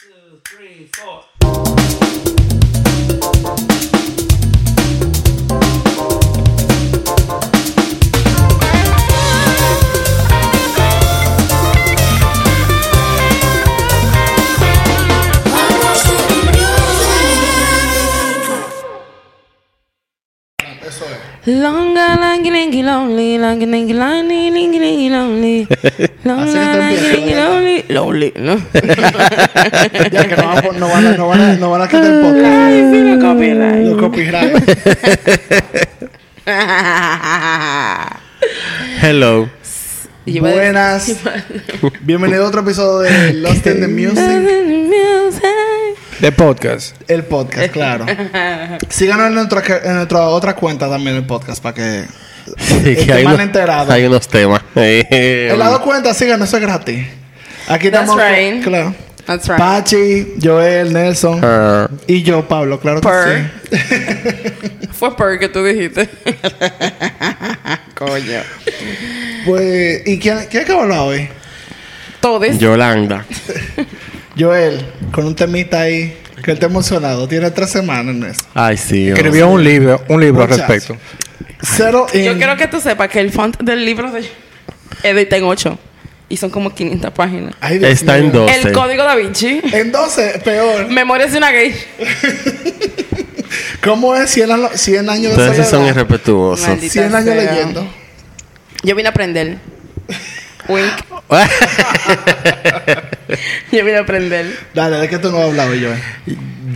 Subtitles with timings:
[0.00, 1.24] two, three, four.
[21.46, 26.07] Longa, longy, longy, lonely, longy, longy, lonely, longy, lonely.
[26.36, 28.56] Lonely, lonely, ¿no?
[28.74, 31.86] Ya que no van a, pon- no van a, no van a, no van a
[31.88, 32.44] quitar el podcast.
[32.44, 33.86] Ay, sí, lo copyright.
[33.86, 34.54] Los copyright.
[39.02, 39.48] Hello.
[40.26, 41.16] Buenas.
[42.02, 44.46] Bienvenido a otro episodio de Lost in the Music.
[46.20, 46.94] De podcast.
[47.08, 48.04] El podcast, claro.
[48.90, 52.04] Síganos en nuestra, en nuestra otra cuenta también el podcast para que
[52.58, 53.92] Sí, Este hay, mal unos, enterado.
[53.92, 54.62] hay unos temas.
[54.76, 57.06] Eh, En las dos cuentas, síganos, eso es gratis.
[57.68, 58.16] Aquí That's estamos.
[58.30, 58.62] right.
[58.64, 58.94] Claro.
[59.26, 59.58] That's right.
[59.58, 61.40] Pachi, Joel, Nelson
[62.06, 63.50] y yo, Pablo, claro que Per.
[63.70, 64.86] sí.
[64.92, 66.08] Fue per que tú dijiste.
[67.94, 68.40] Coño.
[69.44, 71.28] Pues, ¿y quién, quién de hablar hoy?
[72.20, 72.58] Todes.
[72.58, 73.24] Yolanda.
[74.38, 77.28] Joel, con un temita ahí que él está emocionado.
[77.28, 78.42] Tiene tres semanas en eso.
[78.54, 79.08] Ay, sí.
[79.08, 80.96] Escribió un libro, un libro al Muchacho.
[81.58, 81.76] Respecto.
[81.76, 84.28] Cero Yo in- quiero que tú sepas que el font del libro de
[85.02, 85.78] edita en 8
[86.28, 87.54] y son como 500 páginas.
[87.60, 88.24] Ay, Está mío.
[88.24, 88.50] en dos.
[88.50, 88.72] El 12.
[88.74, 89.60] código da Vinci.
[89.72, 90.88] En 12, peor.
[90.88, 91.74] Memorias de una gay.
[93.82, 95.94] ¿Cómo es 100, años- 100 años de Ustedes sí son soledad?
[95.94, 96.68] irrespetuosos.
[96.68, 97.52] Maldita 100 años sea.
[97.52, 97.88] leyendo.
[98.82, 99.58] Yo vine a aprender.
[100.68, 100.92] Wink.
[103.72, 104.58] Yo vine a aprender.
[104.74, 105.98] Dale, ¿de qué tú no has hablado, Joel?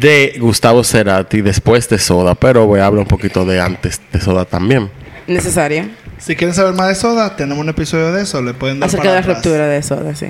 [0.03, 4.20] De Gustavo Cerati después de Soda, pero voy a hablar un poquito de antes de
[4.20, 4.91] Soda también.
[5.27, 5.89] Necesaria.
[6.19, 8.42] Si quieren saber más de Soda, tenemos un episodio de eso.
[8.42, 9.36] Le pueden dar Acerca para de la atrás.
[9.39, 10.27] ruptura de eso, así.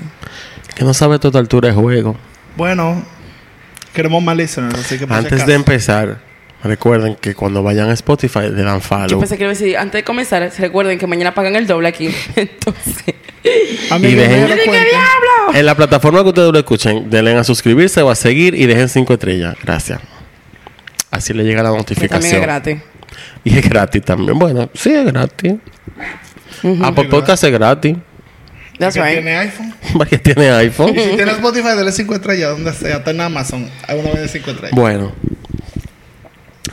[0.75, 2.15] Que no sabe toda altura de juego.
[2.55, 3.03] Bueno,
[3.93, 5.47] queremos más listeners, así que por si Antes acaso.
[5.49, 6.19] de empezar,
[6.63, 9.19] recuerden que cuando vayan a Spotify le dan Yo follow.
[9.19, 12.09] pensé que iba a decir, antes de comenzar, recuerden que mañana pagan el doble aquí.
[12.35, 13.03] Entonces.
[13.43, 14.71] Y dejen- ¡Yo cuenta.
[14.71, 15.53] diablo!
[15.53, 18.87] En la plataforma que ustedes lo escuchen, denle a suscribirse o a seguir y dejen
[18.89, 19.55] cinco estrellas.
[19.61, 19.99] Gracias.
[21.11, 22.09] Así le llega la notificación.
[22.21, 22.77] también es gratis.
[23.43, 24.39] Y es gratis también.
[24.39, 25.55] Bueno, sí es gratis.
[26.81, 27.97] Apple Podcast es gratis.
[28.79, 29.13] That's right.
[29.13, 29.73] tiene iPhone.
[29.97, 30.95] Porque tiene iPhone.
[30.95, 33.69] Y si tienes Spotify, dale 5 estrellas, donde sea, hasta en Amazon.
[33.87, 34.75] Hay una vez de 5 estrellas.
[34.75, 35.11] Bueno.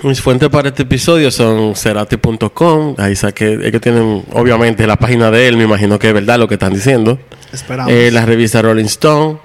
[0.03, 2.95] Mis fuentes para este episodio son cerati.com.
[2.97, 6.49] Ahí saqué, ellos tienen obviamente la página de él, me imagino que es verdad lo
[6.49, 7.19] que están diciendo.
[7.53, 7.93] Esperamos.
[7.93, 9.41] Eh, la revista Rolling Stone,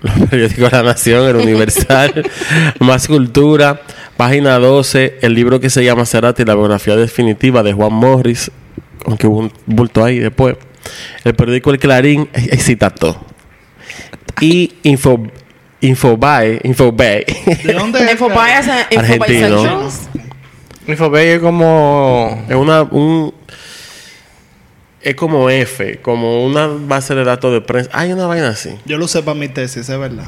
[0.00, 2.12] los periódicos La Nación, El Universal,
[2.78, 3.80] Más Cultura,
[4.16, 8.52] página 12, el libro que se llama Cerati, la biografía definitiva de Juan Morris,
[9.04, 10.56] aunque hubo un bulto ahí después.
[11.24, 13.20] El periódico El Clarín, eh, eh, cita todo.
[14.40, 15.26] Y Info,
[15.80, 17.24] Infobae, Infobae.
[17.64, 18.08] ¿De dónde es?
[18.08, 18.38] A- Infobuy
[18.96, 19.90] Argentino.
[20.86, 22.44] Infobay es como...
[22.48, 23.32] es una, un,
[25.02, 27.90] es como F, como una base de datos de prensa.
[27.92, 28.70] Hay una vaina así.
[28.86, 30.26] Yo lo usé para mi tesis, es verdad.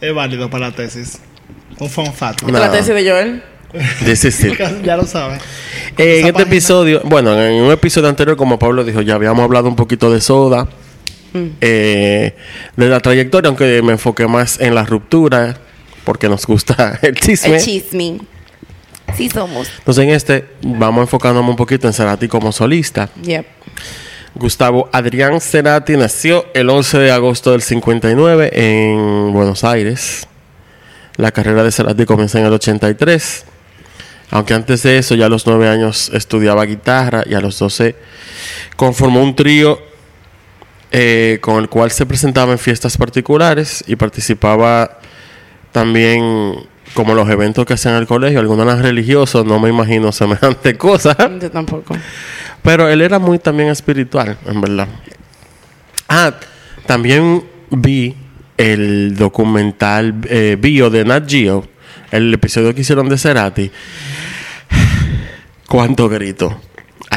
[0.00, 1.18] Es válido para la tesis.
[1.78, 2.42] Un fun fact.
[2.44, 3.42] Una- La tesis de Joel.
[4.04, 4.54] This is it.
[4.84, 5.40] ya lo sabes.
[5.98, 9.42] Eh, en este página- episodio, bueno, en un episodio anterior, como Pablo dijo, ya habíamos
[9.42, 10.68] hablado un poquito de Soda,
[11.60, 12.34] eh,
[12.76, 15.56] de la trayectoria, aunque me enfoqué más en la ruptura,
[16.04, 17.56] porque nos gusta el chisme.
[17.56, 18.18] El chisme.
[19.16, 19.68] Sí somos.
[19.78, 23.08] Entonces, en este, vamos enfocándonos un poquito en Cerati como solista.
[23.22, 23.46] Yep.
[24.34, 30.26] Gustavo Adrián Cerati nació el 11 de agosto del 59 en Buenos Aires.
[31.16, 33.46] La carrera de Cerati comienza en el 83.
[34.30, 37.96] Aunque antes de eso, ya a los 9 años estudiaba guitarra y a los 12
[38.76, 39.80] conformó un trío
[40.92, 45.00] eh, con el cual se presentaba en fiestas particulares y participaba
[45.72, 48.40] también como los eventos que hacían en el colegio.
[48.40, 51.16] Algunos religiosos, no me imagino semejante cosa.
[51.40, 51.96] Yo tampoco.
[52.62, 54.88] Pero él era muy también espiritual, en verdad.
[56.08, 56.34] Ah,
[56.86, 58.16] también vi
[58.56, 61.66] el documental eh, bio de Nat Geo,
[62.10, 63.70] el episodio que hicieron de Cerati.
[65.68, 66.60] Cuánto grito.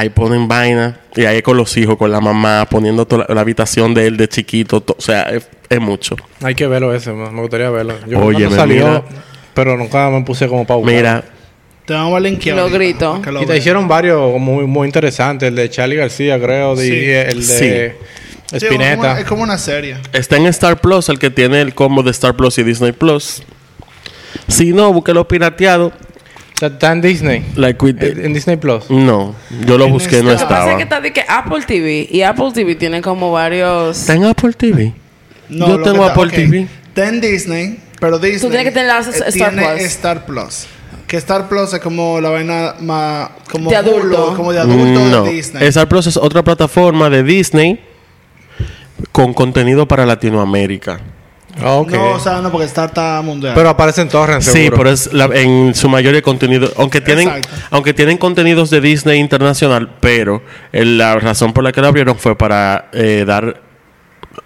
[0.00, 3.40] Ahí ponen vaina y ahí con los hijos, con la mamá, poniendo toda la, la
[3.42, 4.80] habitación de él de chiquito.
[4.80, 6.16] to- o sea, es, es mucho.
[6.42, 7.94] Hay que verlo ese, me me gustaría verlo.
[8.06, 9.02] Yo Óyeme, cuando salió, mira.
[9.52, 10.94] pero nunca me puse como para buscar.
[10.96, 11.24] Mira,
[11.84, 12.56] Te vamos a linkear.
[12.56, 13.20] Lo grito.
[13.30, 15.50] lo Y te hicieron varios muy, muy interesantes.
[15.50, 16.74] El de Charlie García, creo.
[16.76, 16.94] de- Sí.
[16.94, 17.94] y el de
[18.50, 19.20] Sí, es como- Spinetta.
[19.20, 19.98] es como una serie.
[20.14, 23.42] está en Star Plus, el que tiene el combo de Star Plus y Disney Plus.
[24.48, 25.92] Si no, búsquelo pirateado.
[26.60, 27.44] Está- en Disney.
[27.56, 28.90] Like with- En en Disney Plus.
[28.90, 29.34] No,
[29.66, 30.70] yo lo busqué, no Lo que pasa estaba.
[30.72, 33.98] es que está de que Apple TV y Apple TV tiene como varios.
[34.00, 34.92] ¿Está en Apple TV?
[35.48, 36.30] No, yo tengo Apple ok.
[36.32, 36.68] TV.
[36.88, 38.50] Está en Disney, pero Disney.
[38.50, 39.80] tienes que tener la eh, Star tiene Plus.
[39.82, 40.66] Star Plus.
[41.06, 43.30] Que Star Plus es como la vaina más.
[43.50, 44.26] Como De adulto.
[44.28, 45.22] Hulu, como de adulto no.
[45.24, 45.66] de Disney.
[45.66, 47.80] Star Plus es otra plataforma de Disney
[49.12, 51.00] con contenido para Latinoamérica.
[51.58, 51.82] Ah.
[51.86, 53.52] No, o sea, no, porque Star está mundial.
[53.54, 54.76] Pero aparece en torrent, Sí, seguro.
[54.78, 57.48] pero es la- en su mayoría contenido, aunque tienen, Exacto.
[57.70, 60.42] aunque tienen contenidos de Disney internacional, pero
[60.72, 63.60] el- la razón por la que la abrieron fue para eh, dar,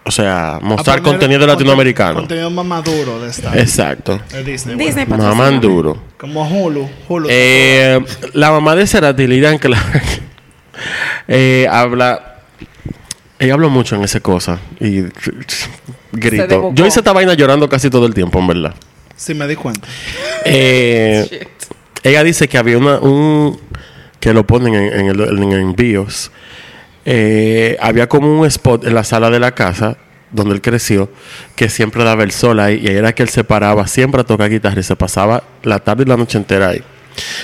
[0.04, 2.14] o sea, mostrar contenido conte- latinoamericano.
[2.20, 3.58] Contenido más maduro de Star.
[3.58, 4.20] Exacto.
[4.32, 4.76] de Disney.
[4.76, 5.24] Disney bueno.
[5.24, 5.60] Mamá patrocina.
[5.60, 6.02] duro.
[6.18, 6.88] Como Hulu.
[7.08, 7.28] Hulu.
[7.30, 8.00] Eh,
[8.32, 10.02] la mamá de Cerati, Lilian Clark,
[11.28, 12.30] eh, habla.
[13.38, 14.58] Ella habló mucho en esa cosa.
[14.80, 15.02] Y
[16.14, 16.72] grito.
[16.74, 18.74] Yo hice esta vaina llorando casi todo el tiempo, en verdad.
[19.16, 19.86] sí, me di cuenta.
[20.44, 21.46] Eh,
[22.02, 23.58] ella dice que había una, un.
[24.20, 26.30] que lo ponen en, en el, en envíos.
[27.06, 29.98] Eh, había como un spot en la sala de la casa
[30.34, 31.10] donde él creció
[31.54, 34.24] que siempre daba el sol ahí y ahí era que él se paraba siempre a
[34.24, 36.82] tocar guitarra y se pasaba la tarde y la noche entera ahí.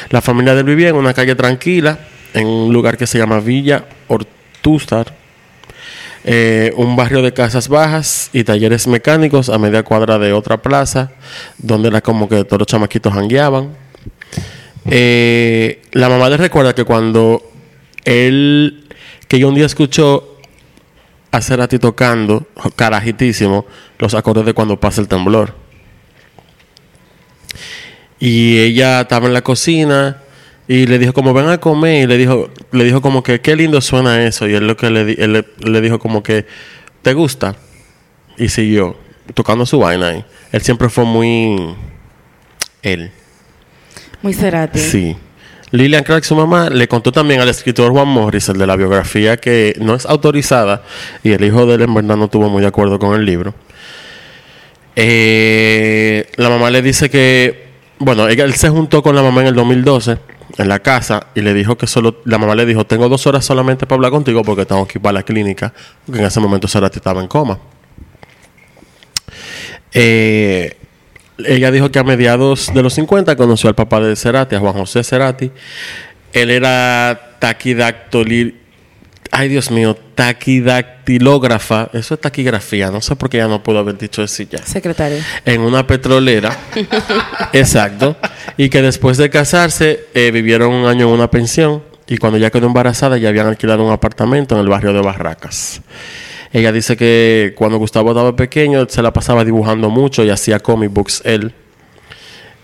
[0.08, 2.00] La familia de él vivía en una calle tranquila,
[2.34, 5.14] en un lugar que se llama Villa Ortúzar,
[6.24, 11.12] eh, un barrio de casas bajas y talleres mecánicos a media cuadra de otra plaza,
[11.58, 13.74] donde era como que todos los chamaquitos jangueaban.
[14.86, 17.42] Eh, la mamá le recuerda que cuando
[18.04, 18.88] él,
[19.28, 20.38] que ella un día escuchó
[21.30, 22.46] a Cerati tocando,
[22.76, 23.66] carajitísimo,
[23.98, 25.54] los acordes de cuando pasa el temblor.
[28.18, 30.18] Y ella estaba en la cocina
[30.70, 33.56] y le dijo como ven a comer y le dijo le dijo como que qué
[33.56, 36.46] lindo suena eso y él lo que le, él le, le dijo como que
[37.02, 37.56] te gusta
[38.38, 38.96] y siguió
[39.34, 40.24] tocando su vaina ahí.
[40.52, 41.74] Él siempre fue muy
[42.82, 43.10] él.
[44.22, 44.78] Muy Cerati.
[44.78, 45.16] Sí.
[45.72, 49.38] Lilian Clark, su mamá, le contó también al escritor Juan Morris, el de la biografía,
[49.38, 50.84] que no es autorizada
[51.24, 53.54] y el hijo de él en verdad no estuvo muy de acuerdo con el libro.
[54.94, 59.54] Eh, la mamá le dice que, bueno, él se juntó con la mamá en el
[59.56, 63.26] 2012 en la casa y le dijo que solo, la mamá le dijo, tengo dos
[63.26, 65.72] horas solamente para hablar contigo porque tengo que ir para la clínica,
[66.06, 67.58] porque en ese momento Cerati estaba en coma.
[69.92, 70.76] Eh,
[71.38, 74.74] ella dijo que a mediados de los 50 conoció al papá de Cerati, a Juan
[74.74, 75.50] José Cerati.
[76.32, 78.59] Él era taquidactoli...
[79.32, 81.88] Ay, Dios mío, taquidactilógrafa.
[81.92, 82.90] Eso es taquigrafía.
[82.90, 84.58] No sé por qué ya no puedo haber dicho eso ya.
[84.66, 85.18] Secretario.
[85.44, 86.56] En una petrolera.
[87.52, 88.16] Exacto.
[88.56, 91.82] Y que después de casarse eh, vivieron un año en una pensión.
[92.08, 95.80] Y cuando ya quedó embarazada ya habían alquilado un apartamento en el barrio de Barracas.
[96.52, 100.92] Ella dice que cuando Gustavo estaba pequeño se la pasaba dibujando mucho y hacía comic
[100.92, 101.54] books él.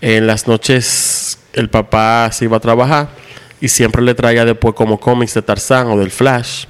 [0.01, 3.07] En las noches el papá se iba a trabajar
[3.61, 6.65] y siempre le traía después como cómics de Tarzán o del Flash.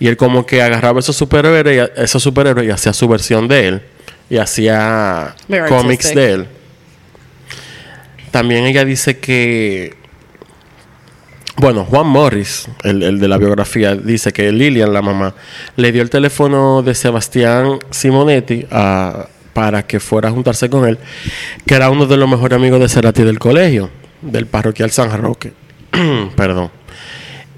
[0.00, 3.68] Y él como que agarraba esos superhéroes, y- esos superhéroes y hacía su versión de
[3.68, 3.82] él.
[4.30, 5.34] Y hacía
[5.68, 6.46] cómics de él.
[8.30, 9.96] También ella dice que
[11.56, 15.34] bueno, Juan Morris, el, el de la biografía, dice que Lilian, la mamá,
[15.74, 20.98] le dio el teléfono de Sebastián Simonetti a- para que fuera a juntarse con él,
[21.66, 23.90] que era uno de los mejores amigos de Cerati del colegio,
[24.22, 25.52] del parroquial San Roque.
[26.36, 26.70] Perdón.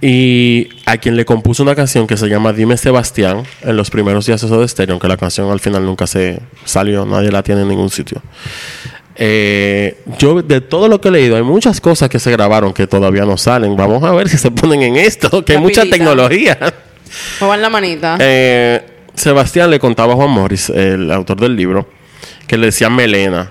[0.03, 4.25] Y a quien le compuso una canción que se llama Dime Sebastián en los primeros
[4.25, 7.69] días de Stereo, aunque la canción al final nunca se salió, nadie la tiene en
[7.69, 8.23] ningún sitio.
[9.17, 12.87] Eh, yo de todo lo que he leído hay muchas cosas que se grabaron que
[12.87, 13.77] todavía no salen.
[13.77, 16.59] Vamos a ver si se ponen en esto, que hay mucha tecnología.
[17.41, 18.17] Muevan la manita.
[18.19, 18.83] Eh,
[19.15, 21.87] Sebastián le contaba a Juan Morris, el autor del libro,
[22.47, 23.51] que le decía melena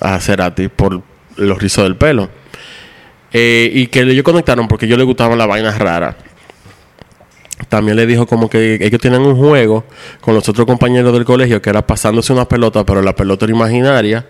[0.00, 1.00] a Cerati por
[1.36, 2.28] los rizos del pelo.
[3.38, 6.16] Eh, y que ellos conectaron porque ellos le gustaban la vaina rara.
[7.68, 9.84] También le dijo como que ellos tienen un juego
[10.22, 13.54] con los otros compañeros del colegio que era pasándose una pelota, pero la pelota era
[13.54, 14.26] imaginaria.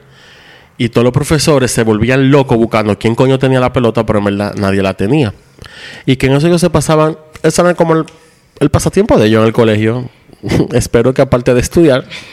[0.76, 4.24] Y todos los profesores se volvían locos buscando quién coño tenía la pelota, pero en
[4.24, 5.32] verdad nadie la tenía.
[6.04, 8.06] Y que en eso ellos se pasaban, eso era como el,
[8.58, 10.10] el pasatiempo de ellos en el colegio.
[10.72, 12.04] Espero que aparte de estudiar,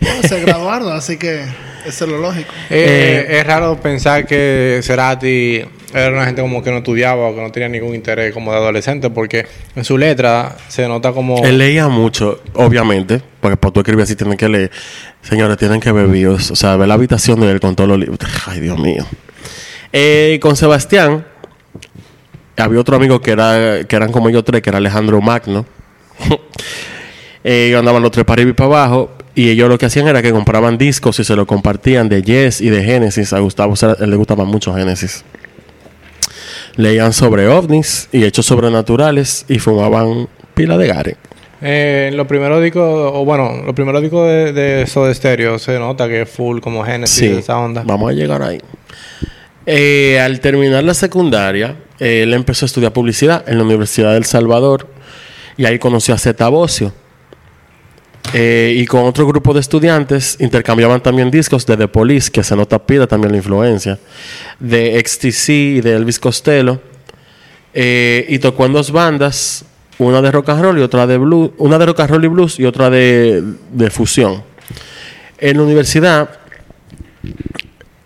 [0.00, 1.44] No, se graduaron, así que
[1.86, 2.52] eso es lo lógico.
[2.70, 5.62] Eh, es raro pensar que Cerati
[5.94, 8.58] era una gente como que no estudiaba o que no tenía ningún interés como de
[8.58, 11.42] adolescente, porque en su letra se nota como...
[11.44, 14.70] él leía mucho, obviamente, porque para tú escribir así tienen que leer.
[15.22, 17.98] Señores, tienen que ver videos, o sea, ver la habitación de él con todos los
[17.98, 18.18] libros.
[18.46, 19.06] Ay, Dios mío.
[19.92, 21.24] Eh, con Sebastián,
[22.56, 25.64] había otro amigo que era que eran como ellos tres, que era Alejandro Magno.
[27.44, 29.10] eh, ellos andaban los tres para arriba y para abajo.
[29.34, 32.60] Y ellos lo que hacían era que compraban discos y se lo compartían de Yes
[32.60, 33.32] y de Genesis.
[33.32, 35.24] A Gustavo a él le gustaba mucho Genesis.
[36.76, 41.16] Leían sobre ovnis y hechos sobrenaturales y fumaban pila de gare.
[41.60, 46.08] Eh, los primeros discos, o bueno, los primeros discos de, de Soda Stereo se nota
[46.08, 47.82] que es full como Genesis, esa onda.
[47.84, 48.60] Vamos a llegar ahí.
[49.66, 54.88] Eh, al terminar la secundaria, él empezó a estudiar publicidad en la Universidad del Salvador
[55.58, 56.92] y ahí conoció a Zeta Bocio.
[58.32, 62.54] Eh, y con otro grupo de estudiantes intercambiaban también discos de The Police, que se
[62.54, 63.98] nota pida también la influencia,
[64.60, 66.80] de XTC y de Elvis Costello.
[67.74, 69.64] Eh, y tocó en dos bandas,
[69.98, 72.28] una de rock and roll y otra de blues, una de rock and roll y
[72.28, 74.42] blues y otra de, de fusión.
[75.38, 76.30] En la universidad,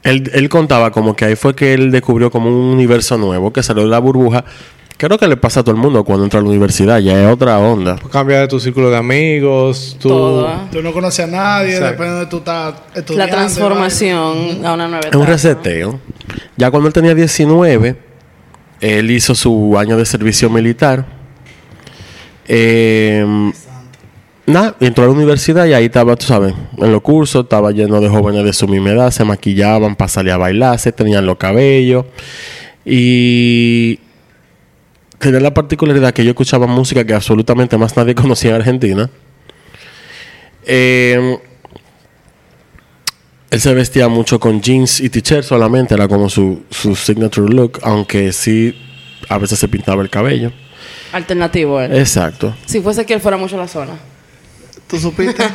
[0.03, 3.63] él, él contaba como que ahí fue que él descubrió como un universo nuevo, que
[3.63, 4.45] salió de la burbuja.
[5.03, 7.29] Creo que le pasa a todo el mundo cuando entra a la universidad, ya es
[7.29, 7.99] otra onda.
[8.13, 10.09] Cambia de tu círculo de amigos, tu...
[10.09, 10.49] Todo.
[10.49, 10.55] ¿eh?
[10.71, 11.91] Tú no conoces a nadie, Exacto.
[11.91, 15.27] depende de donde tú estás La transformación a una nueva Es un etapa.
[15.27, 15.99] reseteo.
[16.57, 17.97] Ya cuando él tenía 19,
[18.81, 21.05] él hizo su año de servicio militar.
[22.47, 23.27] Eh,
[24.47, 28.01] nada, entró a la universidad y ahí estaba, tú sabes, en los cursos, estaba lleno
[28.01, 31.39] de jóvenes de su misma edad, se maquillaban para salir a bailar, se tenían los
[31.39, 32.05] cabellos.
[32.85, 33.99] Y
[35.23, 39.09] tenía la particularidad que yo escuchaba música que absolutamente más nadie conocía en Argentina.
[40.65, 41.39] Eh,
[43.51, 47.79] él se vestía mucho con jeans y t-shirt solamente, era como su, su signature look,
[47.83, 48.75] aunque sí
[49.29, 50.53] a veces se pintaba el cabello.
[51.13, 51.95] Alternativo, él.
[51.97, 52.55] Exacto.
[52.67, 53.93] Si fuese que él fuera mucho a la zona.
[54.87, 55.43] ¿Tú supiste?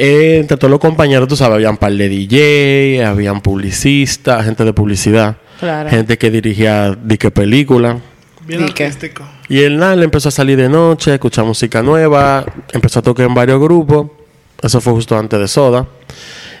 [0.00, 4.72] Eh, entre todos los compañeros, tú sabes, habían par de DJ, habían publicistas, gente de
[4.72, 5.90] publicidad, Claro.
[5.90, 7.98] gente que dirigía disque película.
[8.46, 9.24] Bien artístico.
[9.48, 13.02] Y él nada, le empezó a salir de noche, a escuchar música nueva, empezó a
[13.02, 14.10] tocar en varios grupos.
[14.62, 15.86] Eso fue justo antes de Soda.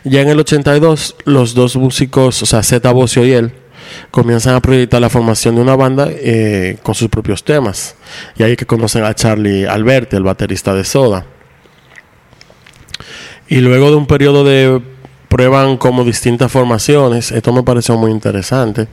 [0.04, 3.52] Ya en el 82, los dos músicos, o sea, Zeta Bocio y él,
[4.10, 7.96] comienzan a proyectar la formación de una banda eh, con sus propios temas.
[8.36, 11.26] Y ahí que conocen a Charlie Alberti, el baterista de Soda.
[13.48, 14.80] Y luego de un periodo de
[15.28, 18.88] prueban como distintas formaciones, esto me pareció muy interesante.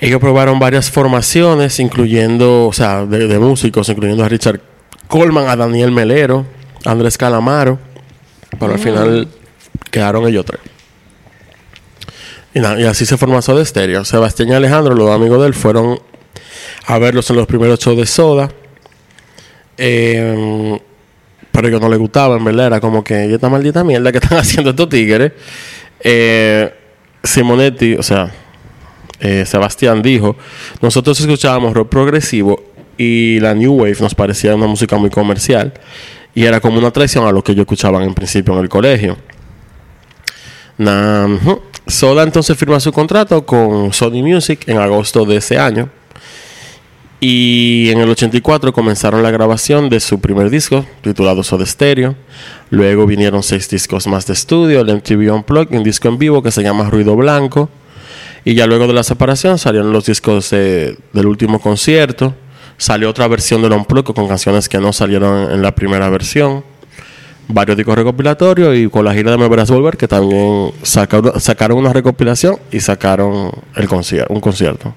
[0.00, 4.60] Ellos probaron varias formaciones, incluyendo, o sea, de, de músicos, incluyendo a Richard
[5.08, 6.46] Coleman, a Daniel Melero,
[6.84, 7.78] a Andrés Calamaro,
[8.58, 9.28] pero al final
[9.90, 10.60] quedaron ellos tres.
[12.54, 14.04] Y, nada, y así se formó Soda Stereo.
[14.04, 16.00] Sebastián y Alejandro, los amigos de él, fueron
[16.86, 18.50] a verlos en los primeros shows de Soda.
[19.76, 20.80] Eh,
[21.60, 22.66] pero no les gustaba, en verdad.
[22.66, 25.32] Era como que, y esta maldita mierda que están haciendo estos tigres.
[26.00, 26.72] Eh,
[27.24, 28.30] Simonetti, o sea,
[29.20, 30.36] eh, Sebastián dijo,
[30.80, 32.62] nosotros escuchábamos rock progresivo
[32.96, 35.72] y la New Wave nos parecía una música muy comercial
[36.34, 39.16] y era como una traición a lo que yo escuchaban en principio en el colegio.
[40.78, 41.60] Na- ujú.
[41.86, 45.88] Soda entonces firma su contrato con Sony Music en agosto de ese año.
[47.20, 52.14] Y en el 84 comenzaron la grabación de su primer disco, titulado Soda Stereo.
[52.70, 56.52] Luego vinieron seis discos más de estudio, el MTV Unplugged, un disco en vivo que
[56.52, 57.68] se llama Ruido Blanco.
[58.44, 62.34] Y ya luego de la separación salieron los discos de- del último concierto.
[62.76, 66.62] Salió otra versión del Unplugged con canciones que no salieron en la primera versión.
[67.48, 71.78] Varios discos recopilatorios y con la gira de Me Verás Volver que también sacaron, sacaron
[71.78, 74.94] una recopilación y sacaron el concier- un concierto.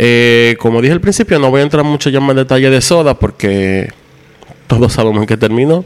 [0.00, 2.80] Eh, como dije al principio, no voy a entrar mucho ya más en detalle de
[2.80, 3.92] Soda porque
[4.68, 5.84] todos sabemos en qué terminó.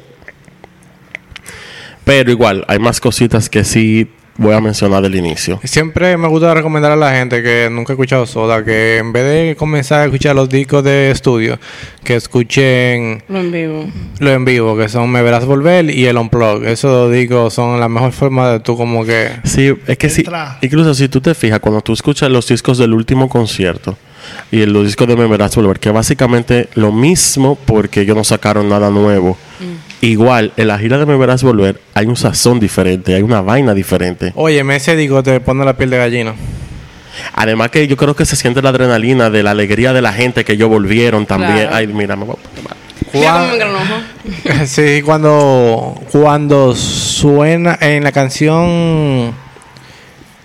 [2.04, 5.60] Pero igual, hay más cositas que sí voy a mencionar del inicio.
[5.64, 9.24] Siempre me gusta recomendar a la gente que nunca ha escuchado Soda que en vez
[9.24, 11.58] de comenzar a escuchar los discos de estudio,
[12.04, 13.86] que escuchen Lo en vivo.
[14.18, 16.64] lo en vivo, que son Me Verás Volver y el Unplug.
[16.64, 19.30] Esos dos discos son la mejor forma de tú como que...
[19.44, 20.22] Sí, es que sí.
[20.22, 20.58] Entra.
[20.62, 23.96] Incluso si tú te fijas, cuando tú escuchas los discos del último concierto
[24.50, 28.68] y los discos de Me Verás Volver, que básicamente lo mismo porque ellos no sacaron
[28.68, 29.36] nada nuevo.
[30.02, 33.72] Igual, en la gira de Me Verás Volver hay un sazón diferente, hay una vaina
[33.72, 34.32] diferente.
[34.34, 36.34] Oye, ese disco te pone la piel de gallina.
[37.34, 40.44] Además que yo creo que se siente la adrenalina de la alegría de la gente
[40.44, 41.68] que ellos volvieron también.
[41.68, 41.76] Claro.
[41.76, 42.36] Ay, mira, me voy
[43.24, 43.48] a
[44.58, 49.32] me sí, cuando, cuando suena en la canción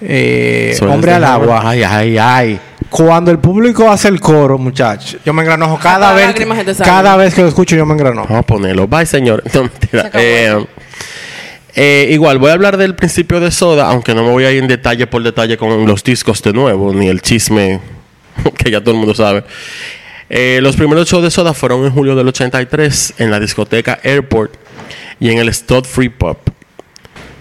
[0.02, 2.60] eh, Hombre este al agua, Ay, ay, ay.
[2.90, 6.76] Cuando el público hace el coro, muchachos, yo me engranojo cada vez, salen.
[6.84, 8.28] cada vez que lo escucho yo me engranojo.
[8.28, 8.88] Vamos a ponerlo.
[8.88, 9.44] Bye, señor.
[9.54, 9.70] No,
[10.14, 10.66] Eh,
[11.76, 14.62] eh, igual, voy a hablar del principio de Soda, aunque no me voy a ir
[14.62, 17.80] en detalle por detalle con los discos de nuevo, ni el chisme
[18.58, 19.44] que ya todo el mundo sabe.
[20.30, 24.54] Eh, los primeros shows de Soda fueron en julio del 83 en la discoteca Airport
[25.20, 26.47] y en el Stud Free Pop.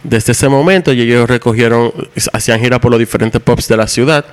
[0.08, 1.92] Desde ese momento ellos recogieron,
[2.32, 4.24] hacían gira por los diferentes pubs de la ciudad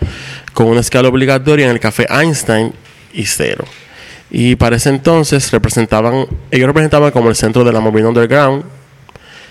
[0.53, 2.74] con una escala obligatoria en el café Einstein
[3.12, 3.65] y cero.
[4.30, 8.63] Y para ese entonces representaban, ellos representaban como el centro de la movida underground.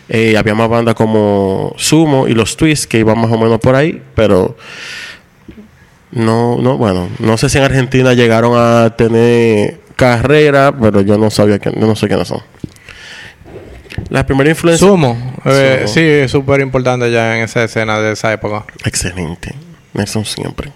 [0.09, 3.75] Eh, había más bandas como Sumo y los Twists que iban más o menos por
[3.75, 4.57] ahí, pero
[6.13, 11.31] no, no, bueno, no sé si en Argentina llegaron a tener carrera, pero yo no
[11.31, 12.43] sabía que, no sé quiénes son.
[14.09, 14.87] La primera influencia.
[14.87, 15.37] Sumo.
[15.45, 15.95] Eh, Sumo.
[15.95, 18.65] Sí, es súper importante ya en esa escena de esa época.
[18.85, 19.55] Excelente.
[19.95, 20.73] Nelson siempre.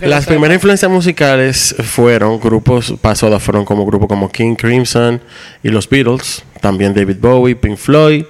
[0.00, 5.20] Las primeras influencias musicales fueron grupos pasados fueron como grupos como King Crimson
[5.62, 8.24] y los Beatles, también David Bowie, Pink Floyd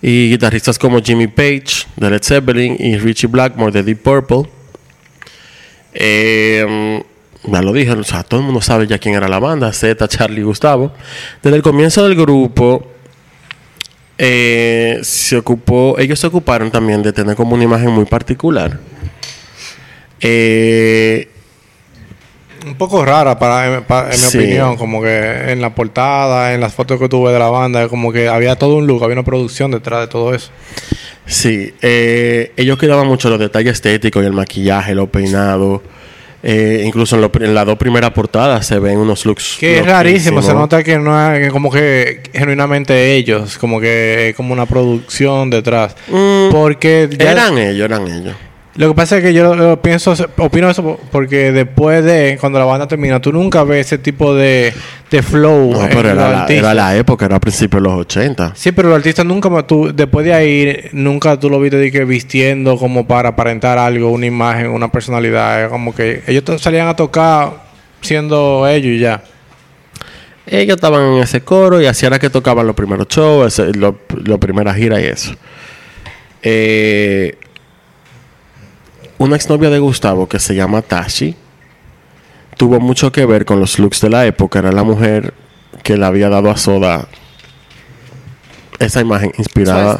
[0.00, 4.48] y guitarristas como Jimmy Page de Led Zeppelin y Richie Blackmore de Deep Purple.
[5.94, 7.02] Eh,
[7.44, 10.06] ya lo dije, o sea, todo el mundo sabe ya quién era la banda, Z,
[10.06, 10.92] Charlie y Gustavo.
[11.42, 12.91] Desde el comienzo del grupo
[14.24, 18.78] eh, se ocupó, ellos se ocuparon también de tener como una imagen muy particular.
[20.20, 21.28] Eh,
[22.64, 24.38] Un poco rara para, en, mi Sí.
[24.38, 28.12] opinión, como que en la portada, en las fotos que tuve de la banda, como
[28.12, 30.52] que había todo un look, había una producción detrás de todo eso.
[31.26, 35.80] Sí, eh, ellos cuidaban mucho los detalles estéticos y el maquillaje, los peinados.
[36.44, 39.56] Eh, incluso en, lo en las dos primeras portadas se ven unos looks.
[39.60, 44.34] Que es rarísimo, se nota que no es como que genuinamente ellos, como que es
[44.36, 45.94] como una producción detrás.
[46.08, 48.34] Mm, Porque ya- Eran ellos, eran ellos.
[48.76, 52.58] Lo que pasa es que yo eh, pienso, opino eso po- porque después de cuando
[52.58, 54.72] la banda termina, tú nunca ves ese tipo de,
[55.10, 55.72] de flow.
[55.72, 56.64] No, en pero los era la, artistas.
[56.64, 58.52] era la época, era a principios de los 80.
[58.54, 62.04] Sí, pero los artistas nunca, tú, después de ahí, nunca tú lo viste de que
[62.06, 65.64] vistiendo como para aparentar algo, una imagen, una personalidad.
[65.64, 67.50] Es como que ellos salían a tocar
[68.00, 69.22] siendo ellos y ya.
[70.46, 73.98] Ellos estaban en ese coro y así era que tocaban los primeros shows, ese- lo,
[74.24, 75.34] lo primera gira y eso.
[76.42, 77.36] Eh,
[79.22, 81.36] una exnovia de Gustavo que se llama Tashi
[82.56, 84.58] tuvo mucho que ver con los looks de la época.
[84.58, 85.32] Era la mujer
[85.82, 87.06] que le había dado a Soda
[88.78, 89.98] esa imagen inspirada,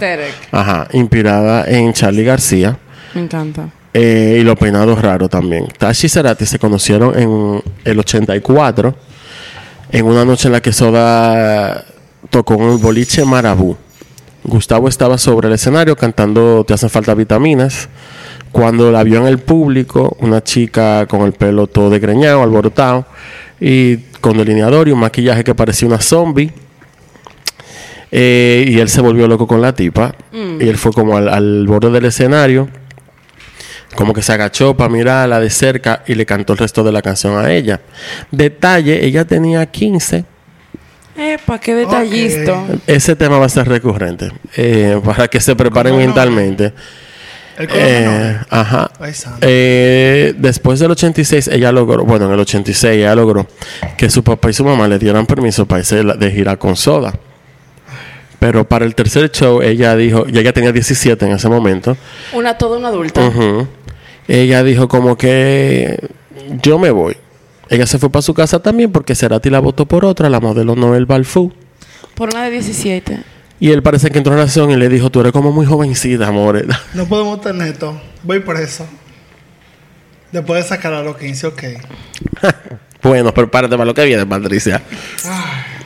[0.51, 2.79] ajá, inspirada en Charlie García.
[3.15, 3.69] Me encanta.
[3.95, 5.69] Eh, y los peinados raros también.
[5.79, 8.95] Tashi y Cerati se conocieron en el 84,
[9.93, 11.85] en una noche en la que Soda
[12.31, 13.77] tocó en el boliche Marabú.
[14.45, 17.89] Gustavo estaba sobre el escenario cantando Te hacen falta vitaminas.
[18.53, 23.07] Cuando la vio en el público, una chica con el pelo todo desgreñado, alborotado,
[23.61, 26.53] y con delineador y un maquillaje que parecía una zombie.
[28.11, 30.15] Eh, y él se volvió loco con la tipa.
[30.33, 32.69] Y él fue como al, al borde del escenario
[33.95, 37.03] como que se agachó para mirarla de cerca y le cantó el resto de la
[37.03, 37.81] canción a ella.
[38.31, 40.25] Detalle, ella tenía 15.
[41.17, 42.65] Epa, qué detallista.
[42.87, 44.31] Ese tema va a ser recurrente.
[44.57, 46.73] eh, para que se preparen ¿Cómo no?
[47.63, 48.91] El Eh, ajá.
[49.41, 53.47] Eh, después del 86, ella logró, bueno, en el 86 ella logró
[53.97, 57.13] que su papá y su mamá le dieran permiso para irse de gira con soda.
[58.39, 61.97] Pero para el tercer show, ella dijo, y ella tenía 17 en ese momento,
[62.33, 63.31] Una toda una adulta.
[64.27, 66.09] Ella dijo como que
[66.61, 67.17] yo me voy.
[67.69, 70.75] Ella se fue para su casa también porque Cerati la votó por otra, la modelo
[70.75, 71.53] Noel Balfú.
[72.15, 73.23] Por una de 17.
[73.63, 76.27] Y él parece que entró en razón y le dijo, tú eres como muy jovencita,
[76.27, 76.67] amor.
[76.95, 77.97] No podemos tener esto.
[78.25, 78.85] Voy por eso.
[80.33, 81.63] Después de sacar a los 15, ok.
[83.05, 84.83] bueno, prepárate para lo que viene, Patricia.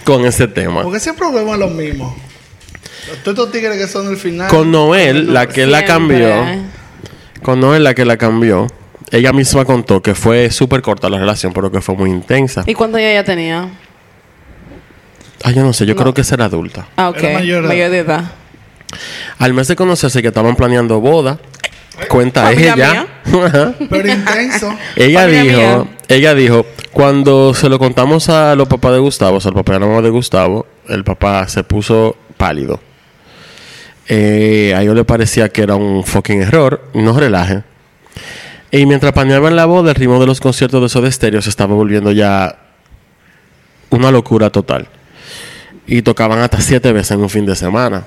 [0.05, 0.85] Con ese tema.
[0.85, 2.17] Porque siempre volvemos a lo mismo.
[3.23, 4.49] Todos estos tigres que son el final.
[4.49, 6.33] Con Noel, la que la cambió,
[7.43, 8.69] con Noel la que la cambió,
[9.11, 12.65] ella misma contó que fue súper corta la relación, pero que fue muy intensa.
[12.67, 13.69] ¿Y cuánto ella ya tenía?
[15.47, 16.89] Ah, yo no sé, yo creo que era adulta.
[16.97, 17.19] Ah, ok.
[17.19, 18.19] Era mayor Mayor, de edad.
[18.19, 18.31] de edad.
[19.39, 21.39] Al mes de conocerse que estaban planeando boda,
[22.09, 23.07] cuenta Familia ella.
[23.89, 24.77] Pero intenso.
[24.97, 25.97] Ella Familia dijo, mía.
[26.09, 29.75] ella dijo, cuando se lo contamos a los papás de Gustavo, o sea, al papá
[29.75, 32.81] y a la mamá de Gustavo, el papá se puso pálido.
[34.09, 37.63] Eh, a ellos le parecía que era un fucking error, no relaje.
[38.73, 41.77] Y mientras planeaban la boda, el ritmo de los conciertos de Soda Stereo se estaba
[41.77, 42.59] volviendo ya
[43.91, 44.89] una locura total.
[45.87, 48.05] Y tocaban hasta siete veces en un fin de semana.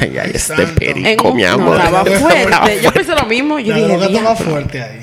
[0.00, 0.74] Ay, ay, este santo.
[0.78, 1.76] perico, En un- mi no, amor.
[1.84, 2.80] estaba fuerte.
[2.82, 3.58] Yo pensé lo mismo.
[3.58, 4.50] Yo La dije, droga estaba "Diablo".
[4.52, 5.00] fuerte ahí.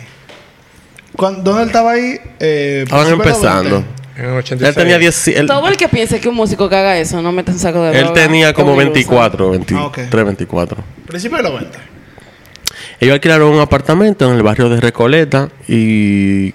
[1.16, 2.20] Cuando, ¿Dónde él estaba ahí?
[2.40, 3.76] Eh, Estaban empezando.
[3.82, 4.00] 20.
[4.18, 4.70] En el 86.
[4.70, 5.28] Él tenía 10...
[5.30, 7.82] él- Todo el que piense que un músico que haga eso no mete un saco
[7.84, 8.94] de Él droga, tenía como un iluso.
[8.94, 9.98] 24, 23, Ah, ok.
[10.26, 10.84] 24.
[11.08, 11.78] Principio de los 20.
[13.00, 16.54] Ellos alquilaron un apartamento en el barrio de Recoleta y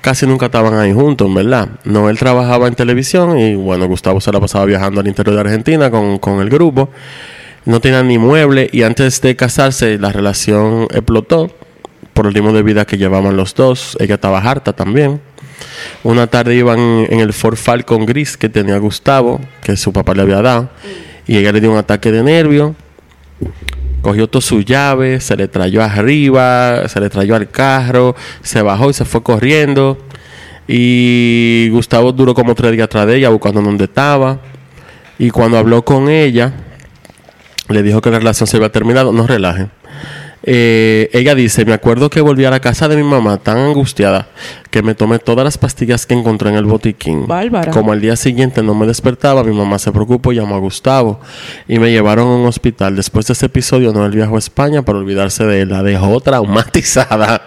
[0.00, 1.68] casi nunca estaban ahí juntos, verdad.
[1.84, 5.40] No, él trabajaba en televisión y bueno, Gustavo se la pasaba viajando al interior de
[5.40, 6.90] Argentina con, con el grupo.
[7.64, 11.50] No tenían ni mueble y antes de casarse la relación explotó
[12.14, 13.96] por el ritmo de vida que llevaban los dos.
[14.00, 15.20] Ella estaba harta también.
[16.02, 20.22] Una tarde iban en el Ford Falcon gris que tenía Gustavo, que su papá le
[20.22, 20.70] había dado,
[21.26, 22.74] y ella le dio un ataque de nervio.
[24.02, 28.90] Cogió todas sus llaves, se le trayó arriba, se le trayó al carro, se bajó
[28.90, 29.98] y se fue corriendo.
[30.68, 34.38] Y Gustavo duró como tres días atrás de ella buscando dónde estaba.
[35.18, 36.52] Y cuando habló con ella,
[37.68, 39.12] le dijo que la relación se había terminado.
[39.12, 39.70] No relajen.
[40.50, 44.28] Eh, ella dice, me acuerdo que volví a la casa de mi mamá tan angustiada
[44.70, 47.26] que me tomé todas las pastillas que encontré en el botiquín.
[47.26, 47.70] Bárbara.
[47.70, 51.20] Como al día siguiente no me despertaba, mi mamá se preocupó y llamó a Gustavo
[51.68, 52.96] y me llevaron a un hospital.
[52.96, 55.68] Después de ese episodio no él viajó a España para olvidarse de él.
[55.68, 57.42] La dejó traumatizada.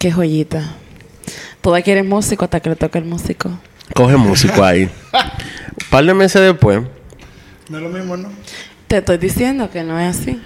[0.00, 0.64] Qué joyita.
[1.60, 3.56] Toda quiere músico hasta que le toque el músico.
[3.94, 4.82] Coge músico ahí.
[5.12, 6.82] Un par de meses después,
[7.68, 8.30] No es lo mismo, ¿no?
[8.88, 10.40] Te estoy diciendo que no es así.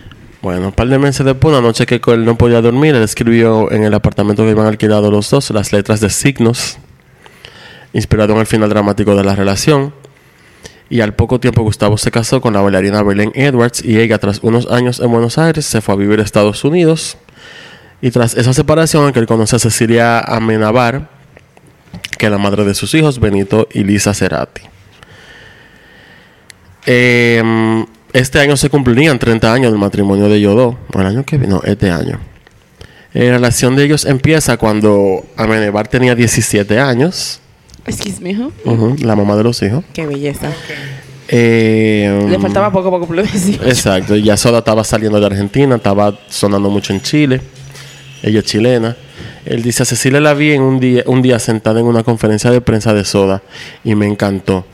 [0.46, 3.68] Bueno, un par de meses después, una noche que él no podía dormir, él escribió
[3.72, 6.78] en el apartamento que iban alquilados los dos las letras de signos,
[7.92, 9.92] inspirado en el final dramático de la relación.
[10.88, 14.38] Y al poco tiempo Gustavo se casó con la bailarina Belén Edwards y ella tras
[14.44, 17.16] unos años en Buenos Aires se fue a vivir a Estados Unidos.
[18.00, 21.08] Y tras esa separación, que él conoce a Cecilia Amenabar,
[22.18, 24.62] que es la madre de sus hijos, Benito y Lisa Cerati.
[26.86, 27.84] Eh,
[28.16, 30.74] este año se cumplirían 30 años del matrimonio de ellos dos.
[30.94, 32.18] O el año que vino, este año.
[33.12, 37.40] Eh, la relación de ellos empieza cuando Amenabar tenía 17 años.
[37.86, 38.36] Excuse me,
[39.04, 39.84] la mamá de los hijos.
[39.92, 40.50] Qué belleza.
[41.28, 43.60] Eh, Le faltaba poco poco por decir.
[43.64, 47.40] Exacto, ya Soda estaba saliendo de Argentina, estaba sonando mucho en Chile.
[48.22, 48.96] Ella es chilena.
[49.44, 52.50] Él dice, a Cecilia la vi en un día, un día sentada en una conferencia
[52.50, 53.42] de prensa de Soda
[53.84, 54.64] y me encantó.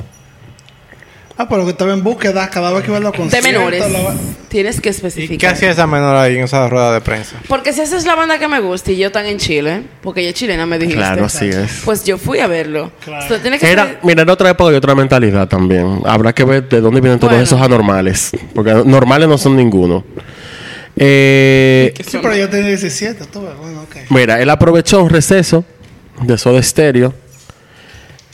[1.38, 3.50] Ah, pero que estaba en búsqueda cada vez que iba a los De conciertos.
[3.52, 3.90] menores.
[3.90, 4.14] la-
[4.48, 5.38] Tienes que ¿Y especificar.
[5.38, 7.36] qué hacía esa menor ahí en esa rueda de prensa?
[7.48, 10.20] Porque si esa es la banda que me gusta y yo están en Chile, porque
[10.20, 10.98] ella es chilena, me dijiste.
[11.00, 11.80] Claro, así es.
[11.86, 12.92] Pues yo fui a verlo.
[13.02, 13.26] Claro.
[13.28, 16.02] So, tiene que Era, ser- mira, era otra época y otra mentalidad también.
[16.04, 17.44] Habrá que ver de dónde vienen todos Bueno.
[17.44, 18.30] esos anormales.
[18.54, 20.04] Porque normales no son ninguno.
[20.96, 23.40] Eh, Sí, pero yo tenía 17, tú.
[23.40, 23.96] Bueno, ok.
[24.10, 25.64] Mira, él aprovechó un receso
[26.20, 27.14] de Soda Stereo.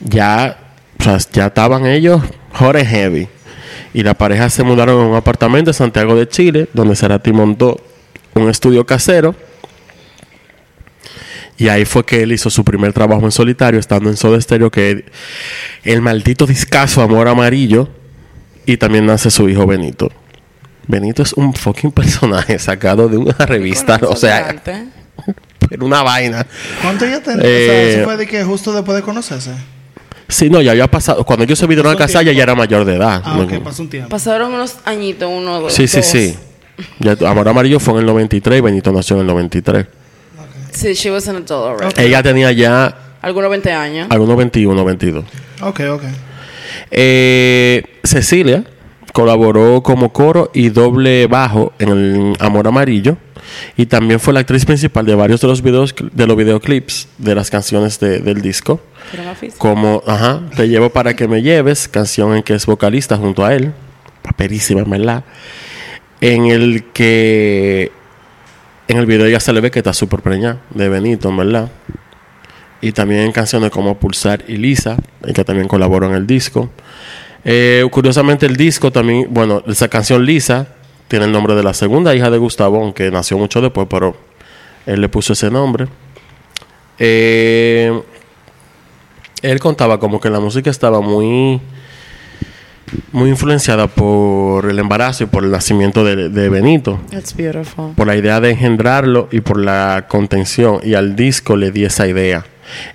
[0.00, 0.58] Ya,
[0.98, 2.22] o sea, ya estaban ellos
[2.76, 3.28] and heavy.
[3.94, 7.80] Y la pareja se mudaron a un apartamento en Santiago de Chile, donde Cerati montó
[8.34, 9.34] un estudio casero.
[11.56, 14.70] Y ahí fue que él hizo su primer trabajo en solitario, estando en Soda Stereo,
[14.70, 15.06] que
[15.82, 17.88] el maldito discazo Amor Amarillo.
[18.66, 20.12] Y también nace su hijo Benito.
[20.86, 24.54] Benito es un fucking personaje sacado de una revista, o sea,
[25.68, 26.46] pero una vaina.
[26.82, 27.42] ¿Cuánto ya tenía?
[27.42, 29.52] o Eh, sea, eso fue de que justo después de conocerse.
[30.28, 31.24] Sí, no, ya había pasado.
[31.24, 33.22] Cuando ellos se vinieron a casar, ya, era mayor de edad.
[33.24, 34.08] Ah, No- ok, pasó un tiempo.
[34.10, 35.72] Pasaron unos añitos, uno, dos.
[35.72, 36.06] sí, sí, dos.
[36.06, 36.36] sí.
[37.00, 39.86] Ya, Amor Amarillo fue en el 93 y Benito nació en el 93.
[40.70, 41.94] Sí, she was an adult already.
[42.02, 44.06] Ella tenía ya Algunos 20 años.
[44.10, 45.24] algunos 21, 22.
[45.62, 46.02] Ok, ok.
[46.90, 48.64] Eh, Cecilia
[49.12, 53.16] colaboró como coro y doble bajo en el Amor Amarillo
[53.76, 57.34] y también fue la actriz principal de varios de los videos de los videoclips de
[57.34, 58.80] las canciones de- del disco
[59.56, 63.54] como ajá, Te llevo para que me lleves, canción en que es vocalista junto a
[63.54, 63.72] él,
[64.22, 65.24] paperísima, verdad.
[66.20, 67.90] En el que
[68.88, 71.70] en el video ya se le ve que está súper preñada de Benito, en verdad.
[72.80, 76.70] Y también en canciones como Pulsar y Lisa, en que también colaboró en el disco.
[77.50, 80.68] Eh, curiosamente el disco también, bueno, esa canción Lisa
[81.08, 84.14] tiene el nombre de la segunda hija de Gustavo, aunque nació mucho después, pero
[84.84, 85.88] él le puso ese nombre.
[86.98, 88.02] Eh,
[89.40, 91.58] él contaba como que la música estaba muy
[93.12, 97.92] muy influenciada por el embarazo y por el nacimiento de, de Benito, That's beautiful.
[97.94, 102.06] por la idea de engendrarlo y por la contención y al disco le di esa
[102.06, 102.44] idea.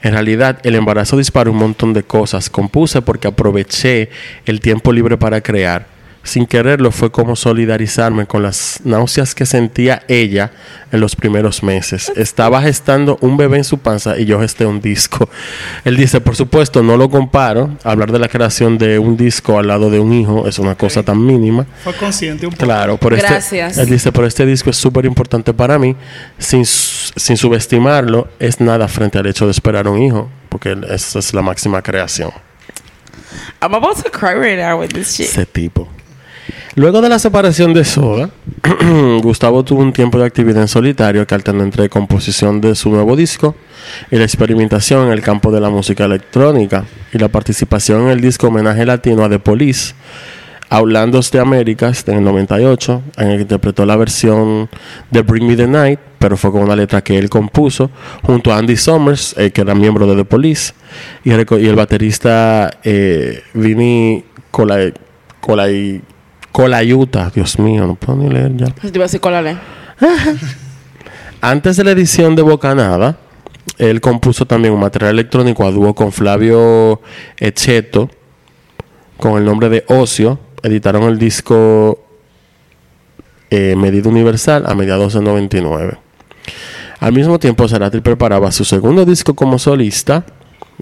[0.01, 2.49] En realidad el embarazo disparó un montón de cosas.
[2.49, 4.09] Compuse porque aproveché
[4.45, 5.92] el tiempo libre para crear.
[6.23, 10.51] Sin quererlo fue como solidarizarme con las náuseas que sentía ella
[10.91, 12.11] en los primeros meses.
[12.15, 15.27] Estaba gestando un bebé en su panza y yo gesté un disco.
[15.83, 17.77] Él dice, por supuesto, no lo comparo.
[17.83, 21.03] Hablar de la creación de un disco al lado de un hijo es una cosa
[21.03, 21.65] tan mínima.
[21.83, 22.63] Fue consciente un poco.
[22.63, 23.77] Claro, por este, Gracias.
[23.77, 25.93] él dice, pero este disco es súper importante para mí,
[26.37, 31.33] sin, sin subestimarlo, es nada frente al hecho de esperar un hijo, porque esa es
[31.33, 32.31] la máxima creación.
[33.61, 35.27] I'm about to cry right now with this shit.
[35.27, 35.89] Ese tipo.
[36.75, 38.31] Luego de la separación de Soda,
[39.21, 43.15] Gustavo tuvo un tiempo de actividad en solitario que alternó entre composición de su nuevo
[43.15, 43.55] disco
[44.09, 48.21] y la experimentación en el campo de la música electrónica y la participación en el
[48.21, 49.93] disco Homenaje Latino a The Police,
[50.69, 54.67] Outlandos de Américas en el 98, en el que interpretó la versión
[55.11, 57.91] de Bring Me the Night, pero fue con una letra que él compuso,
[58.23, 60.73] junto a Andy Summers, eh, que era miembro de The Police,
[61.23, 64.91] y el, y el baterista eh, Vinny Colai,
[65.39, 66.01] Colai,
[66.53, 67.31] Colayuta.
[67.33, 68.67] Dios mío, no puedo ni leer ya.
[68.67, 69.57] Te iba a decir colale.
[71.41, 73.17] Antes de la edición de Bocanada,
[73.79, 77.01] él compuso también un material electrónico a dúo con Flavio
[77.37, 78.09] Echeto,
[79.17, 80.39] con el nombre de Ocio.
[80.61, 82.05] Editaron el disco
[83.49, 85.97] eh, Medida Universal a mediados del 99.
[86.99, 90.23] Al mismo tiempo, Cerati preparaba su segundo disco como solista,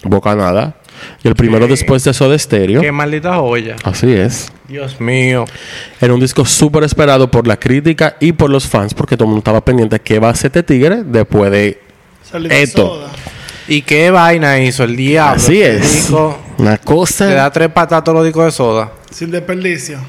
[0.03, 0.80] Bocanada,
[1.23, 2.81] y el primero después de Soda Stereo.
[2.81, 3.75] Qué maldita joya.
[3.83, 4.51] Así es.
[4.67, 5.45] Dios mío.
[5.99, 9.29] Era un disco súper esperado por la crítica y por los fans, porque todo el
[9.29, 11.79] mundo estaba pendiente de qué va a hacer este tigre después de
[12.49, 12.87] Esto.
[12.87, 13.07] soda.
[13.67, 15.35] ¿Y qué vaina hizo el diablo?
[15.35, 15.91] Así Ese es.
[15.93, 17.25] disco Una Te cosa.
[17.27, 18.91] da tres patas a todos los discos de soda.
[19.11, 19.99] Sin desperdicio.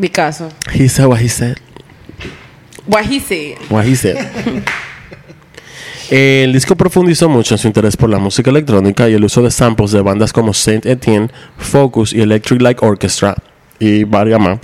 [0.00, 0.48] Picasso.
[0.74, 1.56] He said what he said.
[2.86, 3.56] What he said.
[3.70, 4.16] What he said.
[6.10, 9.50] El disco profundizó mucho en su interés por la música electrónica y el uso de
[9.50, 13.34] samples de bandas como Saint Etienne, Focus y Electric Light Orchestra
[13.78, 14.58] y varias más.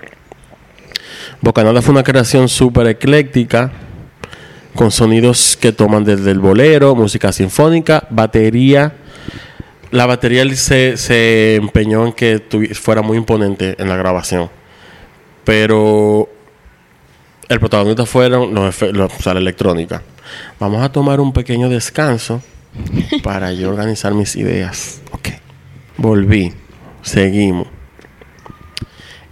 [1.41, 3.73] Bocanada fue una creación súper ecléctica
[4.75, 8.93] con sonidos que toman desde el bolero, música sinfónica, batería.
[9.91, 12.43] La batería se, se empeñó en que
[12.75, 14.51] fuera muy imponente en la grabación.
[15.45, 16.29] Pero
[17.49, 20.03] el protagonista fueron los los- o la electrónica.
[20.59, 22.43] Vamos a tomar un pequeño descanso
[23.23, 25.01] para yo organizar mis ideas.
[25.13, 25.29] Ok.
[25.97, 26.53] Volví.
[27.03, 27.67] Seguimos.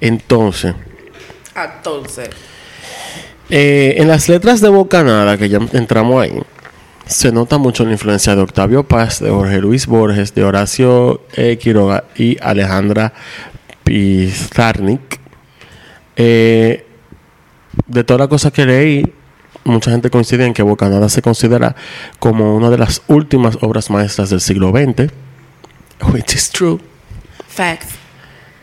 [0.01, 0.75] Entonces,
[1.55, 2.31] Entonces.
[3.51, 6.33] eh, en las letras de Bocanada, que ya entramos ahí,
[7.07, 11.57] se nota mucho la influencia de Octavio Paz, de Jorge Luis Borges, de Horacio eh,
[11.59, 13.13] Quiroga y Alejandra
[13.83, 15.19] Pizarnik.
[16.17, 16.85] Eh,
[17.87, 19.13] de toda la cosa que leí,
[19.69, 21.77] mucha gente coincide en que Bocanada se considera
[22.19, 25.13] como una de las últimas obras maestras del siglo XX,
[26.13, 26.79] which is true.
[27.49, 27.99] Facts.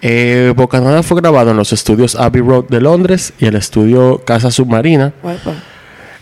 [0.01, 4.51] Eh, Bocanada fue grabado en los estudios Abbey Road de Londres y el estudio Casa
[4.51, 5.13] Submarina,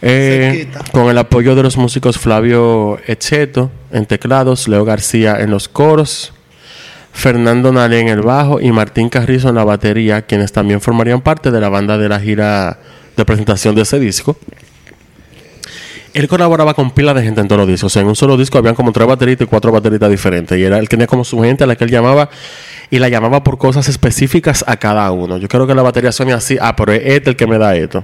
[0.02, 5.68] eh, con el apoyo de los músicos Flavio Echeto en teclados, Leo García en los
[5.68, 6.34] coros,
[7.12, 11.52] Fernando Nale en el bajo y Martín Carrizo en la batería, quienes también formarían parte
[11.52, 12.80] de la banda de la gira
[13.16, 14.38] de presentación de ese disco.
[16.14, 17.92] Él colaboraba con pila de gente en todos los discos.
[17.92, 20.58] O sea, en un solo disco habían como tres bateristas y cuatro bateristas diferentes.
[20.58, 22.30] Y era él tenía como su gente a la que él llamaba
[22.92, 25.38] y la llamaba por cosas específicas a cada uno.
[25.38, 26.58] Yo creo que la batería suena así.
[26.62, 28.04] Ah, pero es este el que me da esto.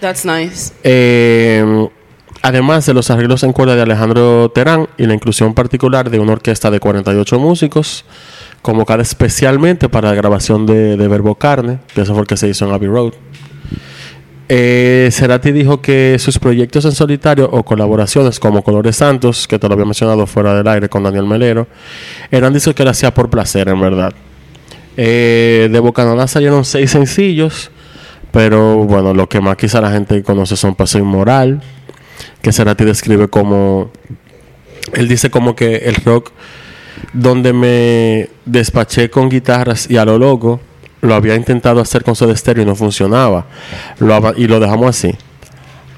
[0.00, 0.72] That's nice.
[0.84, 1.88] Eh,
[2.42, 6.32] además de los arreglos en cuerda de Alejandro Terán y la inclusión particular de una
[6.34, 8.04] orquesta de 48 músicos,
[8.62, 12.48] convocada especialmente para la grabación de, de Verbo Carne, que eso fue el que se
[12.48, 13.14] hizo en Abbey Road.
[14.48, 19.66] Eh, Cerati dijo que sus proyectos en solitario o colaboraciones como Colores Santos, que te
[19.68, 21.66] lo había mencionado fuera del aire con Daniel Melero,
[22.30, 24.12] eran discos que él hacía por placer, en verdad.
[24.96, 27.70] Eh, de Bocanada salieron seis sencillos,
[28.30, 31.62] pero bueno, lo que más quizá la gente conoce son Paso Inmoral,
[32.42, 33.90] que Cerati describe como.
[34.92, 36.30] Él dice como que el rock
[37.12, 40.60] donde me despaché con guitarras y a lo loco,
[41.04, 43.44] lo había intentado hacer con Soda Stereo y no funcionaba.
[43.98, 45.14] Lo y lo dejamos así.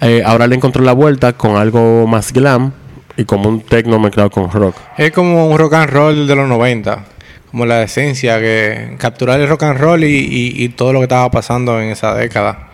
[0.00, 2.72] Eh, ahora le encontró la vuelta con algo más glam
[3.16, 4.76] y como un techno mezclado con rock.
[4.98, 7.04] Es como un rock and roll de los 90.
[7.50, 11.04] Como la esencia que capturar el rock and roll y, y- y todo lo que
[11.04, 12.68] estaba pasando en esa década.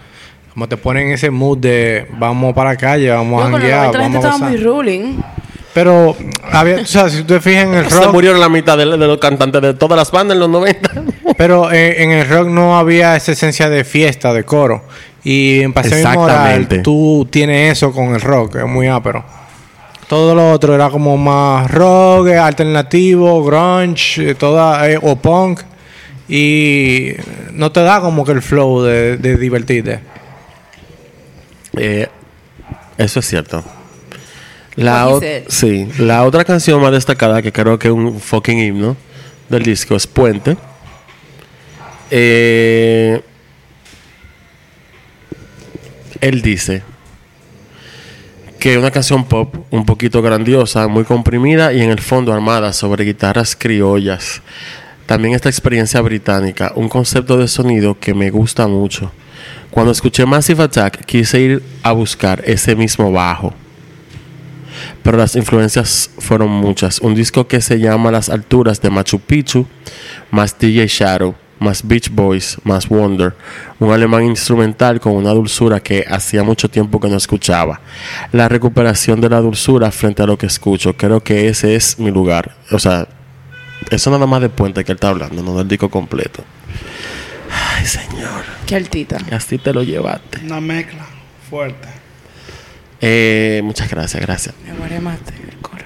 [0.52, 3.98] Como te ponen en ese mood de vamos para la calle, vamos a Yo gente
[3.98, 5.16] vamos a estaba muy ruling.
[5.74, 6.14] Pero,
[6.50, 8.84] había, o sea, si tú te fijas en el Se rock, murieron la mitad de,
[8.84, 10.90] de los cantantes de todas las bandas en los 90.
[11.36, 14.84] pero eh, en el rock no había esa esencia de fiesta, de coro.
[15.24, 16.78] Y en Paseo Inmoral Exactamente.
[16.80, 19.24] tú tienes eso con el rock, es muy ápero.
[20.08, 25.60] Todo lo otro era como más rock, alternativo, grunge, eh, toda, eh, o punk.
[26.28, 27.12] Y
[27.52, 30.00] no te da como que el flow de, de divertirte.
[31.78, 32.08] Eh,
[32.98, 33.64] eso es cierto.
[34.76, 38.96] La, o- sí, la otra canción más destacada que creo que es un fucking himno
[39.48, 40.56] del disco es Puente.
[42.10, 43.22] Eh,
[46.20, 46.82] él dice
[48.58, 52.72] que es una canción pop un poquito grandiosa, muy comprimida y en el fondo armada
[52.72, 54.40] sobre guitarras criollas.
[55.06, 59.10] También esta experiencia británica, un concepto de sonido que me gusta mucho.
[59.70, 63.52] Cuando escuché Massive Attack quise ir a buscar ese mismo bajo.
[65.02, 67.00] Pero las influencias fueron muchas.
[67.00, 69.66] Un disco que se llama Las Alturas de Machu Picchu,
[70.30, 73.34] más DJ Shadow, más Beach Boys, más Wonder.
[73.78, 77.80] Un alemán instrumental con una dulzura que hacía mucho tiempo que no escuchaba.
[78.32, 80.96] La recuperación de la dulzura frente a lo que escucho.
[80.96, 82.56] Creo que ese es mi lugar.
[82.70, 83.08] O sea,
[83.90, 86.44] eso nada más de puente que él está hablando, no del disco completo.
[87.50, 88.44] Ay, señor.
[88.66, 89.18] Qué altita.
[89.30, 90.40] Así te lo llevaste.
[90.44, 91.06] Una mezcla
[91.48, 92.01] fuerte.
[93.04, 94.54] Eh, muchas gracias, gracias.
[94.64, 95.84] Me guaremaste el coro.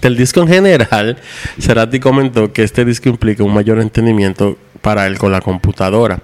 [0.00, 1.18] Del disco en general,
[1.60, 6.20] Cerati comentó que este disco implica un mayor entendimiento para él con la computadora.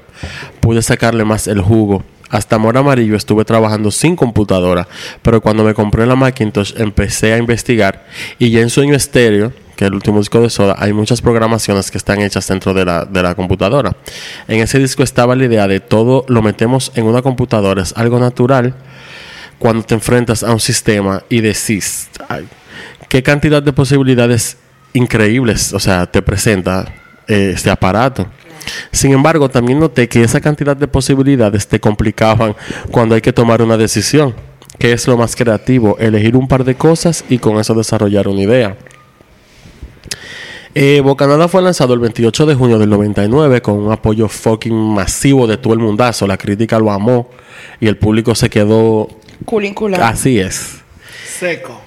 [0.60, 2.04] Pude sacarle más el jugo.
[2.30, 4.88] Hasta Amor Amarillo estuve trabajando sin computadora,
[5.20, 8.06] pero cuando me compré la Macintosh empecé a investigar
[8.38, 11.90] y ya en Sueño Estéreo, que es el último disco de Soda, hay muchas programaciones
[11.90, 13.94] que están hechas dentro de la, de la computadora.
[14.48, 18.18] En ese disco estaba la idea de todo lo metemos en una computadora, es algo
[18.18, 18.76] natural
[19.62, 22.48] cuando te enfrentas a un sistema y decís, "Ay,
[23.08, 24.56] qué cantidad de posibilidades
[24.92, 26.92] increíbles, o sea, te presenta
[27.28, 28.26] eh, este aparato.
[28.90, 32.56] Sin embargo, también noté que esa cantidad de posibilidades te complicaban
[32.90, 34.34] cuando hay que tomar una decisión,
[34.80, 38.42] que es lo más creativo, elegir un par de cosas y con eso desarrollar una
[38.42, 38.76] idea.
[40.74, 45.46] Eh, Bocanada fue lanzado el 28 de junio del 99 con un apoyo fucking masivo
[45.46, 46.26] de todo el mundazo.
[46.26, 47.30] La crítica lo amó
[47.78, 49.08] y el público se quedó
[49.44, 50.08] Culincula.
[50.08, 50.80] así es.
[51.38, 51.80] Seco.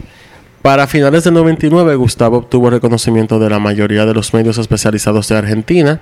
[0.66, 5.38] Para finales del 99, Gustavo obtuvo reconocimiento de la mayoría de los medios especializados de
[5.38, 6.02] Argentina,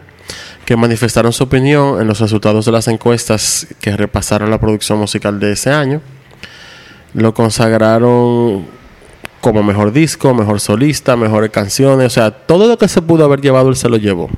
[0.63, 5.37] que manifestaron su opinión en los resultados de las encuestas que repasaron la producción musical
[5.41, 6.01] de ese año.
[7.13, 8.65] Lo consagraron
[9.41, 13.41] como mejor disco, mejor solista, mejores canciones, o sea, todo lo que se pudo haber
[13.41, 14.29] llevado, él se lo llevó.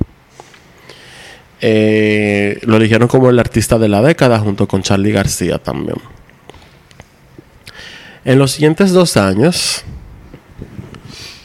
[1.60, 5.98] Eh, lo eligieron como el artista de la década junto con Charlie García también.
[8.26, 9.84] En los siguientes dos años,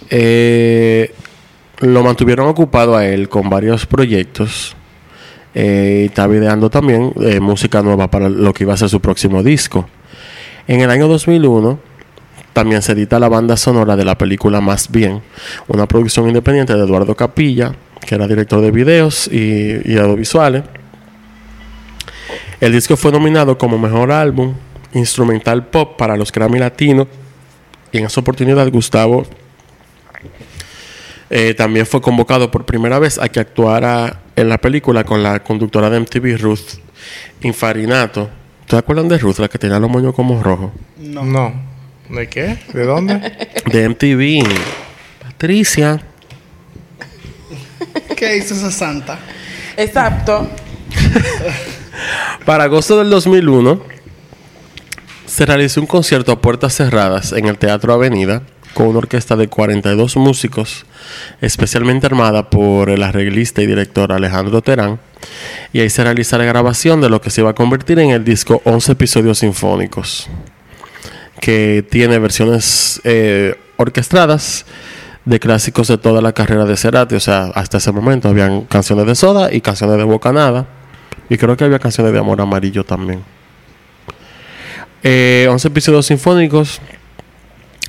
[0.09, 1.13] eh,
[1.79, 4.75] lo mantuvieron ocupado a él con varios proyectos.
[5.53, 8.99] Eh, y estaba ideando también eh, música nueva para lo que iba a ser su
[8.99, 9.87] próximo disco.
[10.67, 11.77] En el año 2001
[12.51, 15.21] también se edita la banda sonora de la película Más Bien,
[15.67, 17.75] una producción independiente de Eduardo Capilla,
[18.07, 20.63] que era director de videos y audiovisuales.
[22.59, 24.55] El disco fue nominado como mejor álbum
[24.93, 27.08] instrumental pop para los Grammy Latinos
[27.91, 29.25] y en esa oportunidad Gustavo
[31.30, 35.41] eh, también fue convocado por primera vez a que actuara en la película con la
[35.41, 36.80] conductora de MTV Ruth
[37.41, 38.30] Infarinato.
[38.67, 40.71] ¿Te acuerdan de Ruth, la que tenía los moños como rojos?
[40.97, 41.54] No.
[42.10, 42.58] ¿De qué?
[42.73, 43.19] ¿De dónde?
[43.71, 44.45] De MTV.
[45.23, 46.01] Patricia.
[48.17, 49.17] ¿Qué hizo esa santa?
[49.77, 50.49] Exacto.
[52.45, 54.00] Para agosto del 2001
[55.31, 58.41] se realizó un concierto a puertas cerradas en el Teatro Avenida
[58.73, 60.85] con una orquesta de 42 músicos,
[61.39, 64.99] especialmente armada por el arreglista y director Alejandro Terán,
[65.71, 68.25] y ahí se realiza la grabación de lo que se va a convertir en el
[68.25, 70.27] disco 11 episodios sinfónicos,
[71.39, 74.65] que tiene versiones eh, orquestadas
[75.23, 79.05] de clásicos de toda la carrera de Cerati, o sea, hasta ese momento habían canciones
[79.05, 80.67] de Soda y canciones de Bocanada,
[81.29, 83.23] y creo que había canciones de Amor Amarillo también.
[85.03, 86.79] Eh, 11 episodios sinfónicos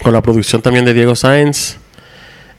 [0.03, 1.77] con la producción también de Diego Sáenz.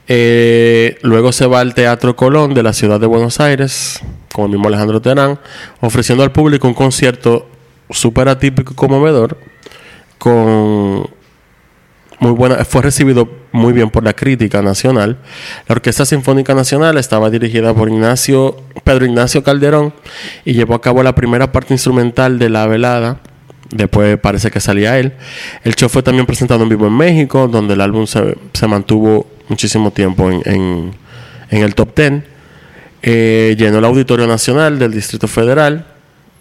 [0.07, 4.51] Eh, luego se va al Teatro Colón de la ciudad de Buenos Aires, con el
[4.51, 5.39] mismo Alejandro Terán,
[5.81, 7.47] ofreciendo al público un concierto
[7.89, 9.37] súper atípico y conmovedor,
[10.17, 11.09] con
[12.19, 15.17] muy buena, fue recibido muy bien por la crítica nacional.
[15.67, 19.93] La Orquesta Sinfónica Nacional estaba dirigida por Ignacio, Pedro Ignacio Calderón
[20.45, 23.19] y llevó a cabo la primera parte instrumental de la velada.
[23.73, 25.13] Después parece que salía él.
[25.63, 29.27] El show fue también presentado en vivo en México, donde el álbum se, se mantuvo
[29.49, 30.91] muchísimo tiempo en, en-
[31.49, 32.23] en el top 10.
[33.01, 35.88] Eh, llenó el Auditorio Nacional del Distrito Federal.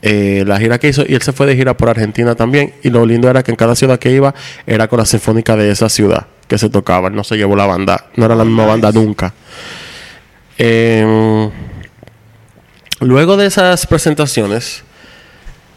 [0.02, 2.90] eh, la gira que hizo y él se fue de gira por Argentina también y
[2.90, 4.34] lo lindo era que en cada ciudad que iba
[4.66, 8.06] era con la sinfónica de esa ciudad que se tocaba no se llevó la banda
[8.16, 9.32] no era la misma banda nunca
[10.58, 11.48] Eh,
[13.00, 14.82] luego de esas presentaciones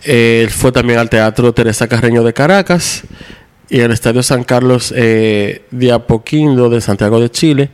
[0.05, 3.03] él fue también al Teatro Teresa Carreño de Caracas
[3.69, 7.69] y al Estadio San Carlos eh, de Apoquindo de Santiago de Chile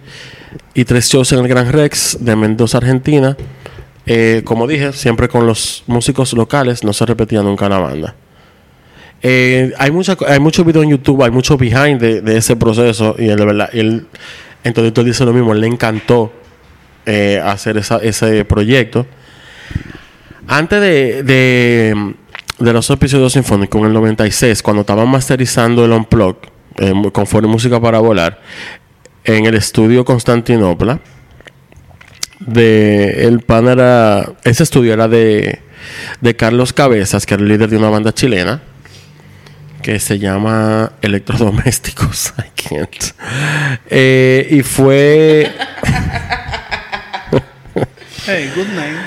[0.73, 3.35] y tres shows en el Gran Rex de Mendoza, Argentina.
[4.05, 8.15] Eh, como dije, siempre con los músicos locales, no se repetía nunca la banda.
[9.21, 13.27] Eh, hay mucha, hay muchos videos en YouTube, hay mucho behind de, ese proceso y
[13.29, 14.07] él, verdad, él,
[14.63, 16.33] entonces él dice lo mismo, le encantó
[17.05, 19.05] eh, hacer esa- ese proyecto.
[20.47, 22.15] Antes de,
[22.59, 26.37] de los episodios sinfónicos, en el 96, cuando estaban masterizando el Unplug,
[26.77, 28.39] eh, mu- con Foro Música para Volar,
[29.23, 30.99] en el estudio Constantinopla,
[32.39, 35.59] de el pan era ese estudio era de
[36.21, 38.61] de Carlos Cabezas que era el líder de una banda chilena
[39.83, 43.03] que se llama Electrodomésticos I can't.
[43.89, 45.51] Eh, y fue
[48.25, 48.97] Hey, good name.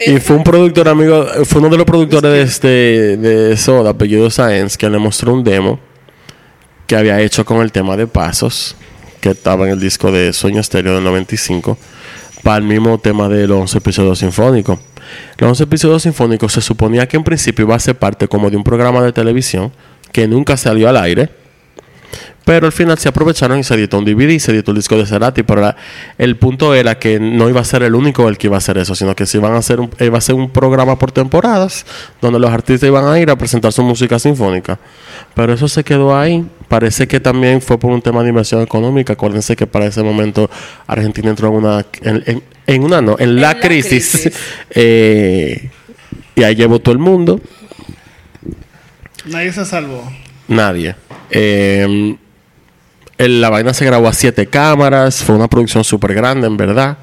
[0.00, 4.30] Y fue un productor amigo fue uno de los productores de este de Soda apellido
[4.30, 5.78] Science que le mostró un demo
[6.86, 8.76] que había hecho con el tema de pasos
[9.20, 11.78] que estaba en el disco de Sueño Estéreo del 95
[12.42, 14.78] para el mismo tema de los 11 episodios sinfónicos.
[15.38, 18.56] Los 11 episodios sinfónicos se suponía que en principio iba a ser parte como de
[18.56, 19.72] un programa de televisión
[20.12, 21.30] que nunca salió al aire.
[22.44, 25.06] Pero al final se aprovecharon y se editó un DVD, se editó el disco de
[25.06, 25.76] Cerati, pero la-
[26.18, 28.78] el punto era que no iba a ser el único el que iba a hacer
[28.78, 31.84] eso, sino que se iban a hacer un, iba a ser un programa por temporadas
[32.20, 34.78] donde los artistas iban a ir a presentar su música sinfónica.
[35.34, 36.44] Pero eso se quedó ahí.
[36.68, 39.12] Parece que también fue por un tema de inversión económica.
[39.12, 40.50] Acuérdense que para ese momento
[40.86, 44.10] Argentina entró en una en, en- en una no, en, la, la crisis.
[44.22, 44.32] crisis.
[44.74, 45.70] Eh,
[46.36, 47.40] y ahí llevó todo el mundo.
[49.26, 50.02] Nadie se salvó.
[50.48, 50.94] Nadie.
[51.30, 52.16] Eh,
[53.28, 55.22] la vaina se grabó a siete cámaras.
[55.22, 56.98] Fue una producción súper grande, en verdad.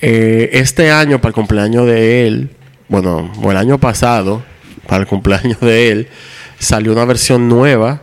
[0.00, 2.50] Eh, este año, para el cumpleaños de él,
[2.88, 4.42] bueno, o el año pasado,
[4.86, 6.08] para el cumpleaños de él,
[6.58, 8.00] salió una versión nueva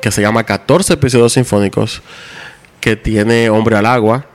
[0.00, 2.02] que se llama 14 episodios sinfónicos,
[2.80, 4.26] que tiene Hombre al Agua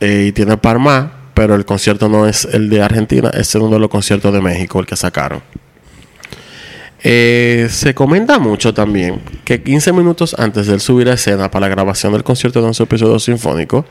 [0.00, 3.80] eh, y tiene Parma, pero el concierto no es el de Argentina, es uno de
[3.80, 5.42] los conciertos de México, el que sacaron.
[7.04, 11.68] Eh, se comenta mucho también que 15 minutos antes de él subir a escena para
[11.68, 13.84] la grabación del concierto de 11 episodios sinfónicos,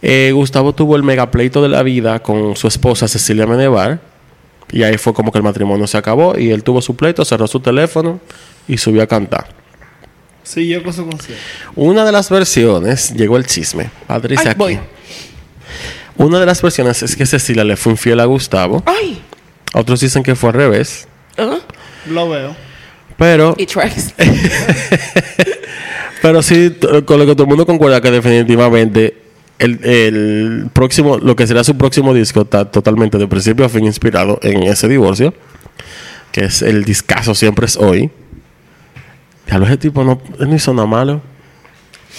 [0.00, 4.00] eh, Gustavo tuvo el megapleito de la vida con su esposa Cecilia Menevar.
[4.72, 6.36] Y ahí fue como que el matrimonio se acabó.
[6.38, 8.20] Y él tuvo su pleito, cerró su teléfono
[8.66, 9.48] y subió a cantar.
[10.42, 11.42] Sí, yo con su concierto.
[11.76, 13.90] Una de las versiones, llegó el chisme.
[14.06, 14.58] Patricia Ay, aquí.
[14.58, 14.80] voy.
[16.16, 18.82] Una de las versiones es que Cecilia le fue infiel a Gustavo.
[18.86, 19.22] Ay.
[19.74, 21.06] Otros dicen que fue al revés.
[21.38, 21.58] ¿Ah?
[22.06, 22.56] Lo veo.
[23.16, 24.14] Pero Y tracks.
[26.22, 29.16] Pero sí, con lo que todo el mundo concuerda que definitivamente
[29.58, 33.84] el, el próximo, lo que será su próximo disco está totalmente de principio a fin
[33.84, 35.34] inspirado en ese divorcio,
[36.30, 38.10] que es el discazo siempre es hoy.
[39.48, 41.20] Ya lo ese tipo no, no hizo nada malo.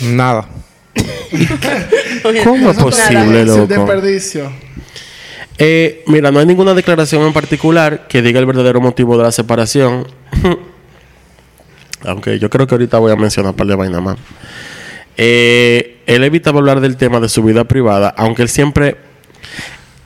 [0.02, 0.48] Nada.
[2.44, 3.68] ¿Cómo es posible, loco?
[3.68, 4.52] desperdicio.
[5.58, 9.32] Eh, mira, no hay ninguna declaración en particular que diga el verdadero motivo de la
[9.32, 10.08] separación.
[12.06, 14.18] Aunque yo creo que ahorita voy a mencionar un par de vainas más.
[15.16, 18.98] Eh, él evitaba hablar del tema de su vida privada, aunque él siempre.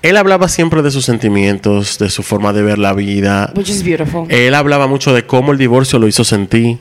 [0.03, 3.51] Él hablaba siempre de sus sentimientos, de su forma de ver la vida.
[3.55, 4.25] Which is beautiful.
[4.29, 6.77] Él hablaba mucho de cómo el divorcio lo hizo sentir.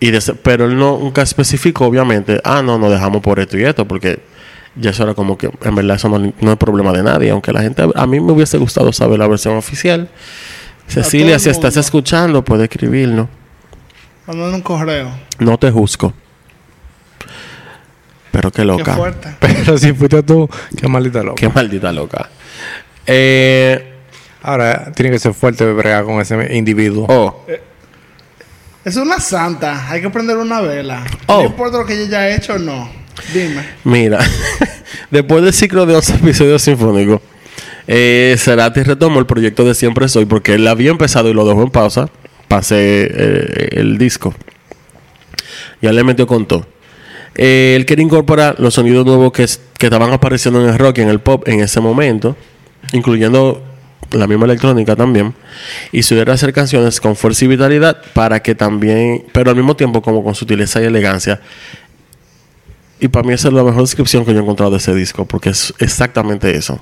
[0.00, 3.64] Y de pero él no, nunca especificó, obviamente, ah, no, nos dejamos por esto y
[3.64, 4.18] esto, porque
[4.76, 7.30] ya eso era como que, en verdad, eso no, no es problema de nadie.
[7.30, 10.08] Aunque la gente, a mí me hubiese gustado saber la versión oficial.
[10.86, 13.28] Cecilia, si estás escuchando, puede escribirnos.
[14.26, 15.10] Mandando un correo.
[15.38, 16.12] No te juzgo.
[18.30, 18.94] Pero qué Qué loca.
[18.96, 19.36] fuerte.
[19.40, 21.36] Pero si fuiste tú, qué maldita loca.
[21.40, 22.28] Qué maldita loca.
[23.06, 23.90] Eh,
[24.42, 27.06] Ahora, tiene que ser fuerte bregar con ese individuo.
[27.08, 27.46] oh,
[28.84, 29.88] Es una santa.
[29.88, 31.02] Hay que prender una vela.
[31.28, 31.38] Oh.
[31.38, 32.90] No importa lo que ella haya hecho o no.
[33.32, 33.62] Dime.
[33.84, 34.18] Mira,
[35.10, 37.20] después del ciclo de 11 episodios sinfónicos,
[37.86, 41.62] eh, Cerati retomó el proyecto de Siempre Soy porque él había empezado y lo dejó
[41.62, 42.08] en pausa.
[42.48, 44.34] Pasé eh, el disco.
[45.80, 46.66] Ya le metió con todo.
[47.34, 50.98] Eh, él quería incorporar los sonidos nuevos que, es- que estaban apareciendo en el rock
[50.98, 52.36] y en el pop en ese momento,
[52.92, 53.62] incluyendo
[54.12, 55.34] la misma electrónica también,
[55.90, 60.00] y subiera hacer canciones con fuerza y vitalidad para que también, pero al mismo tiempo
[60.02, 61.40] como con sutileza y elegancia,
[63.04, 65.26] y para mí esa es la mejor descripción que yo he encontrado de ese disco,
[65.26, 66.80] porque es exactamente eso.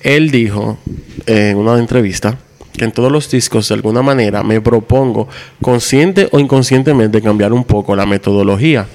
[0.00, 0.78] Él dijo
[1.26, 2.38] en una entrevista
[2.72, 5.26] que en todos los discos, de alguna manera, me propongo,
[5.60, 8.86] consciente o inconscientemente, cambiar un poco la metodología.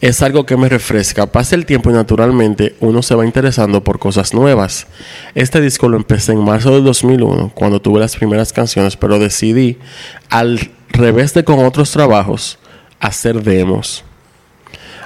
[0.00, 1.26] Es algo que me refresca.
[1.26, 4.88] Pasa el tiempo y naturalmente uno se va interesando por cosas nuevas.
[5.36, 9.78] Este disco lo empecé en marzo del 2001, cuando tuve las primeras canciones, pero decidí,
[10.28, 12.58] al revés de con otros trabajos,
[12.98, 14.02] hacer demos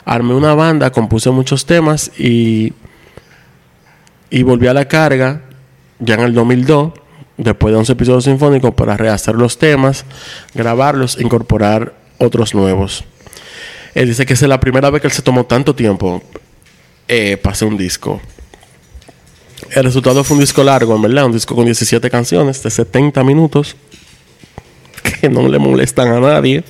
[0.05, 2.73] armé una banda, compuse muchos temas y,
[4.31, 5.43] y volví a la carga
[5.99, 6.93] ya en el 2002,
[7.37, 10.05] después de 11 episodios sinfónicos, para rehacer los temas,
[10.55, 13.05] grabarlos, incorporar otros nuevos.
[13.95, 16.23] Él dice que es la primera vez que él se tomó tanto tiempo
[17.07, 18.21] eh, para hacer un disco.
[19.71, 23.23] El resultado fue un disco largo, en verdad, un disco con 17 canciones de 70
[23.25, 23.77] minutos
[25.21, 26.65] que no le molestan a nadie.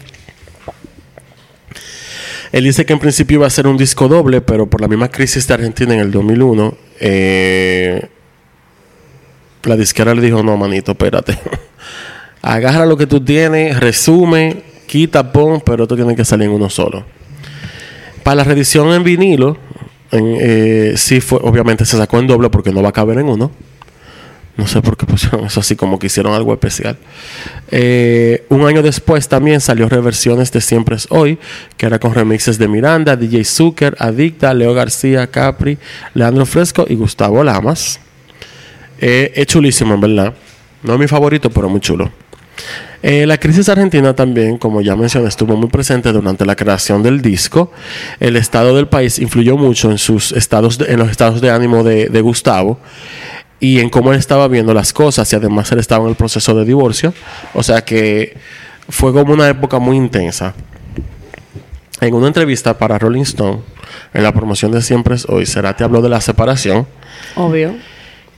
[2.55, 5.09] Él dice que en principio iba a ser un disco doble, pero por la misma
[5.09, 8.07] crisis de Argentina en el 2001, eh,
[9.65, 11.37] la disquera le dijo, no, manito, espérate.
[12.43, 16.71] Agarra lo que tú tienes, resume, quita, pon, pero esto tiene que salir en uno
[16.71, 17.05] solo.
[18.23, 19.57] Para la reedición en vinilo,
[20.13, 23.51] eh, sí fue, obviamente se sacó en doble porque no va a caber en uno.
[24.57, 26.97] No sé por qué pusieron eso así, como que hicieron algo especial.
[27.71, 31.39] Eh, un año después también salió reversiones de Siempre es Hoy,
[31.77, 35.77] que era con remixes de Miranda, DJ Zucker, Adicta, Leo García, Capri,
[36.15, 37.99] Leandro Fresco y Gustavo Lamas.
[39.01, 40.35] Eh, es chulísimo, en verdad.
[40.85, 42.13] No es mi favorito, pero muy chulo.
[43.03, 47.21] Eh, la crisis argentina también, como ya mencioné, estuvo muy presente durante la creación del
[47.21, 47.73] disco.
[48.21, 52.21] El estado del país influyó mucho en sus estados, en los estados de ánimo de
[52.21, 52.79] Gustavo
[53.65, 56.55] y en cómo él estaba viendo las cosas y además él estaba en el proceso
[56.55, 57.15] de divorcio.
[57.55, 58.37] O sea que
[58.91, 60.55] fue como una época muy intensa.
[62.03, 63.61] En una entrevista para Rolling Stone,
[64.13, 66.87] en la promoción de Siempre es Hoy, Cerati habló de la separación
[67.37, 67.75] Obvio.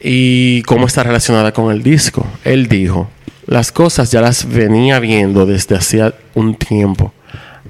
[0.01, 2.25] y cómo está relacionada con el disco.
[2.45, 3.11] Él dijo,
[3.47, 7.13] las cosas ya las venía viendo desde hacía un tiempo,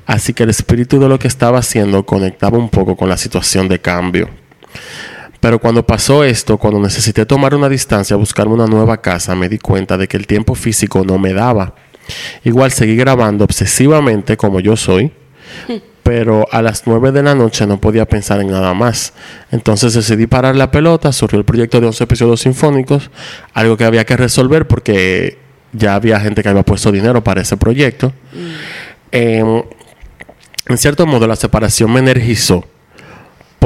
[0.04, 3.66] así que el espíritu de lo que estaba haciendo conectaba un poco con la situación
[3.66, 4.28] de cambio.
[5.40, 9.58] Pero cuando pasó esto, cuando necesité tomar una distancia, buscarme una nueva casa, me di
[9.58, 11.74] cuenta de que el tiempo físico no me daba.
[12.44, 15.12] Igual seguí grabando obsesivamente como yo soy,
[16.02, 19.12] pero a las 9 de la noche no podía pensar en nada más.
[19.50, 23.10] Entonces decidí parar la pelota, surgió el proyecto de 11 episodios sinfónicos,
[23.52, 25.38] algo que había que resolver porque
[25.72, 28.12] ya había gente que había puesto dinero para ese proyecto.
[29.10, 29.62] Em,
[30.68, 32.64] en cierto modo la separación me energizó,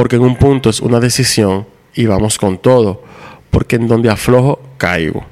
[0.01, 3.03] porque en un punto es una decisión y vamos con todo,
[3.51, 5.26] porque en donde aflojo caigo.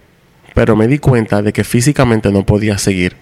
[0.53, 3.17] Pero me di cuenta de que físicamente no podía seguir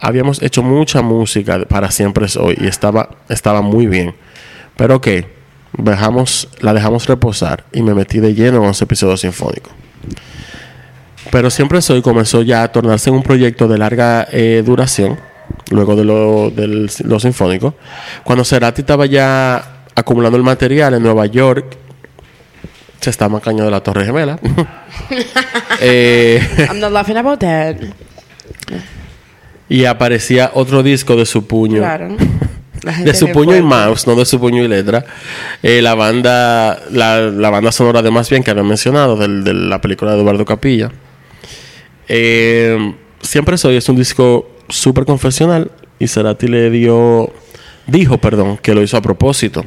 [0.00, 4.14] habíamos hecho mucha música para siempre es hoy y estaba, estaba muy bien.
[4.76, 5.08] Pero ok,
[5.76, 9.72] dejamos, la dejamos reposar y me metí de lleno en 11 episodios sinfónicos.
[11.32, 15.18] Pero siempre es hoy comenzó ya a tornarse en un proyecto de larga eh, duración,
[15.72, 17.74] luego de lo, del- lo sinfónico.
[18.22, 21.76] Cuando Cerati estaba ya acumulando el material en Nueva York,
[23.00, 24.38] se estaba caño de la Torre Gemela.
[25.80, 27.76] eh, I'm not laughing about that.
[29.68, 31.78] y aparecía otro disco de su puño.
[31.78, 32.16] Claro.
[33.04, 35.04] De su puño y mouse, no de su puño y letra.
[35.64, 39.52] Eh, la banda, la, la banda sonora de más bien que había mencionado del- de,
[39.52, 40.90] la película de Eduardo Capilla.
[42.06, 47.32] Eh, Siempre soy es un disco súper confesional y Cerati le dio,
[47.88, 49.64] dijo, perdón, que lo hizo a propósito.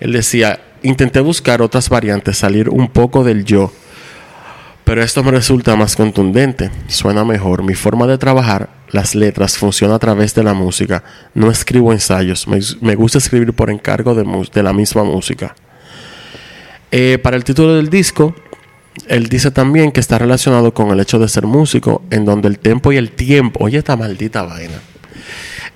[0.00, 3.72] Él decía, intenté buscar otras variantes, salir un poco del yo.
[4.84, 7.64] Pero esto me resulta más contundente, suena mejor.
[7.64, 11.02] Mi forma de trabajar, las letras, funciona a través de la música.
[11.34, 15.56] No escribo ensayos, me, gusta escribir por encargo de la misma música.
[16.92, 18.34] Eh, para el título del disco,
[19.08, 22.58] él dice también que está relacionado con el hecho de ser músico, en donde el
[22.58, 24.80] tempo y el tiempo, oye esta maldita vaina,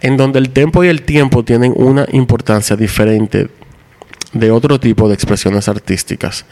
[0.00, 3.48] en donde el tempo y el tiempo tienen una importancia diferente
[4.32, 6.44] de otro tipo de expresiones artísticas.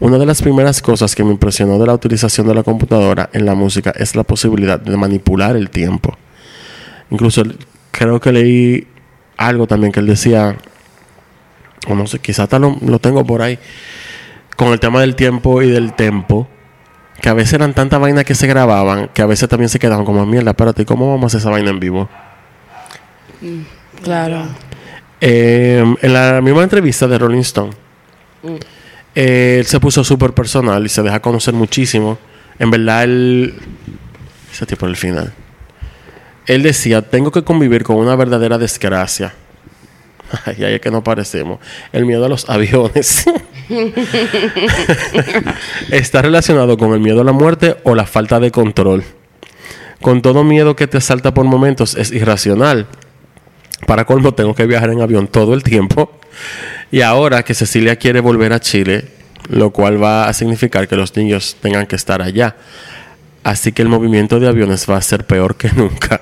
[0.00, 3.44] Una de las primeras cosas que me impresionó de la utilización de la computadora en
[3.44, 6.16] la música es la posibilidad de manipular el tiempo.
[7.10, 7.42] Incluso
[7.90, 8.86] creo que leí
[9.36, 10.56] algo también que él decía,
[11.86, 13.58] o no sé, quizás lo, lo tengo por ahí,
[14.56, 16.48] con el tema del tiempo y del tempo,
[17.20, 20.06] que a veces eran tantas vainas que se grababan, que a veces también se quedaban
[20.06, 22.08] como mierda, espérate, ¿cómo vamos a hacer esa vaina en vivo?
[24.02, 24.46] Claro.
[25.20, 27.72] Eh, en la misma entrevista de Rolling Stone,
[29.14, 32.18] eh, él se puso súper personal y se deja conocer muchísimo.
[32.58, 33.54] En verdad, él.
[34.52, 35.32] Ese tipo el final.
[36.46, 39.34] Él decía: Tengo que convivir con una verdadera desgracia.
[40.44, 41.60] Ay, ay, es que no parecemos.
[41.92, 43.26] El miedo a los aviones.
[45.90, 49.04] Está relacionado con el miedo a la muerte o la falta de control.
[50.00, 52.86] Con todo miedo que te salta por momentos es irracional.
[53.84, 56.10] Para colmo, tengo que viajar en avión todo el tiempo.
[56.90, 59.04] Y ahora que Cecilia quiere volver a Chile,
[59.48, 62.56] lo cual va a significar que los niños tengan que estar allá.
[63.44, 66.20] Así que el movimiento de aviones va a ser peor que nunca.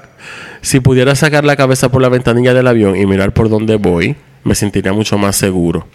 [0.62, 4.16] Si pudiera sacar la cabeza por la ventanilla del avión y mirar por dónde voy,
[4.44, 5.86] me sentiría mucho más seguro.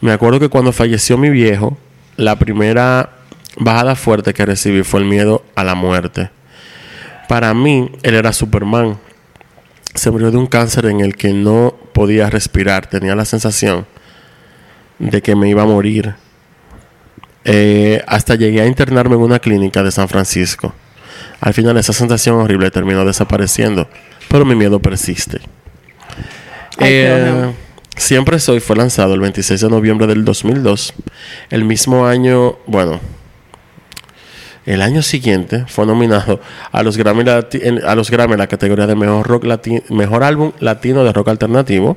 [0.00, 1.76] Me acuerdo que cuando falleció mi viejo,
[2.16, 3.10] la primera
[3.56, 6.30] bajada fuerte que recibí fue el miedo a la muerte.
[7.28, 8.98] Para mí, él era Superman.
[9.94, 12.86] Se murió de un cáncer en el que no podía respirar.
[12.86, 13.86] Tenía la sensación
[14.98, 16.14] de que me iba a morir.
[17.44, 20.74] Eh, hasta llegué a internarme en una clínica de San Francisco.
[21.40, 23.88] Al final esa sensación horrible terminó desapareciendo,
[24.28, 25.40] pero mi miedo persiste.
[26.78, 27.52] Eh.
[27.96, 30.94] Siempre Soy fue lanzado el 26 de noviembre del 2002.
[31.50, 33.00] El mismo año, bueno,
[34.66, 36.40] el año siguiente fue nominado
[36.70, 40.52] a los Grammy, a los Grammy en la categoría de mejor, rock lati- mejor álbum
[40.60, 41.96] latino de rock alternativo.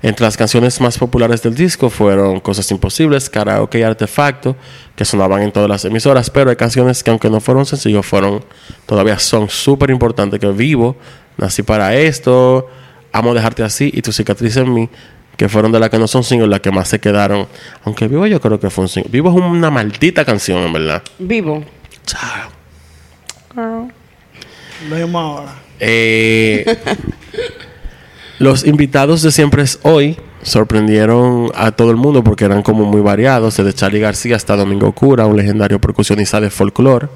[0.00, 4.54] Entre las canciones más populares del disco fueron Cosas Imposibles, Karaoke y Artefacto,
[4.94, 8.44] que sonaban en todas las emisoras, pero hay canciones que aunque no fueron sencillos, fueron,
[8.86, 10.96] todavía son súper importantes, que Vivo,
[11.36, 12.68] Nací para esto,
[13.12, 14.88] Amo dejarte así y Tu cicatriz en mí,
[15.38, 17.46] que fueron de las que no son singles, las que más se quedaron.
[17.84, 19.10] Aunque Vivo yo creo que fue un single.
[19.10, 21.02] Vivo es una maldita canción, en verdad.
[21.20, 21.64] Vivo.
[22.04, 22.50] Chao.
[24.90, 25.54] Lo mismo ahora.
[25.78, 26.66] Eh,
[28.40, 33.00] los invitados de Siempre es Hoy sorprendieron a todo el mundo porque eran como muy
[33.00, 37.08] variados, desde Charlie García hasta Domingo Cura, un legendario percusionista de folclore.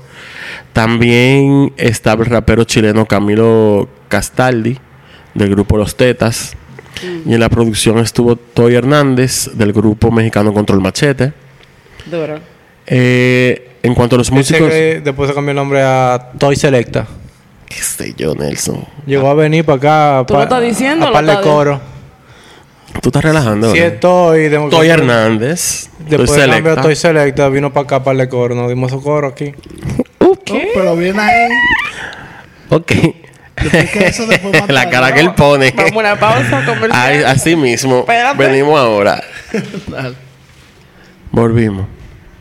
[0.72, 4.78] También estaba el rapero chileno Camilo Castaldi,
[5.34, 6.56] del grupo Los Tetas.
[7.26, 11.32] Y en la producción estuvo Toy Hernández, del grupo mexicano Control Machete.
[12.06, 12.38] Duro.
[12.86, 14.68] Eh, en cuanto a los Ese músicos...
[14.70, 17.06] que después se cambió el nombre a Toy Selecta.
[17.68, 18.84] ¿Qué sé yo, Nelson?
[19.06, 19.76] Llegó a venir para
[20.18, 20.24] acá.
[20.26, 21.80] ¿Tú pa- lo estás diciendo A par de coro.
[23.00, 23.72] Tú estás relajando.
[23.72, 23.94] Sí, ¿verdad?
[23.94, 24.48] es Toy.
[24.48, 25.88] de- Toy Hernández.
[26.00, 28.54] Después Toy de a Toy Selecta, vino para acá para el coro.
[28.54, 29.52] Nos dimos su coro aquí.
[30.24, 31.48] Oh, pero viene ahí.
[32.68, 32.92] Ok.
[33.56, 34.26] Eso,
[34.68, 35.72] la cara que él pone.
[35.76, 37.24] Vamos a una pausa comercial.
[37.26, 38.00] Así mismo.
[38.00, 38.38] Espérate.
[38.46, 39.22] Venimos ahora.
[41.30, 41.86] Volvimos.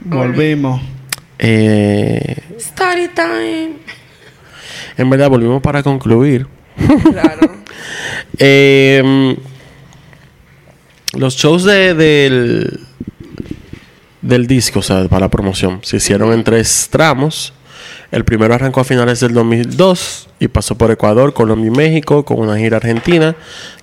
[0.01, 0.82] Volvimos.
[1.39, 3.74] Eh, Eh, Story time.
[4.97, 6.47] en verdad, volvimos para concluir.
[7.12, 7.39] Claro.
[8.43, 9.36] Eh,
[11.14, 12.80] los shows de- del,
[14.22, 17.53] del disco, o sea, para la promoción, se hicieron en tres tramos.
[18.12, 22.39] El primero arrancó a finales del 2002 y pasó por Ecuador, Colombia y México con
[22.39, 23.36] una gira argentina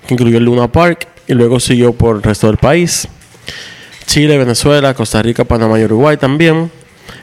[0.05, 3.07] que incluyó el Luna Park y luego siguió por el resto del país.
[4.05, 6.71] Chile, Venezuela, Costa Rica, Panamá y Uruguay también.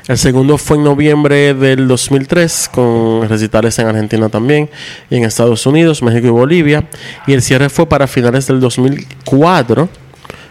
[0.09, 4.71] El segundo fue en noviembre del 2003 con recitales en Argentina también
[5.11, 6.89] y en Estados Unidos, México y Bolivia.
[7.27, 9.89] Y el cierre fue para finales del 2004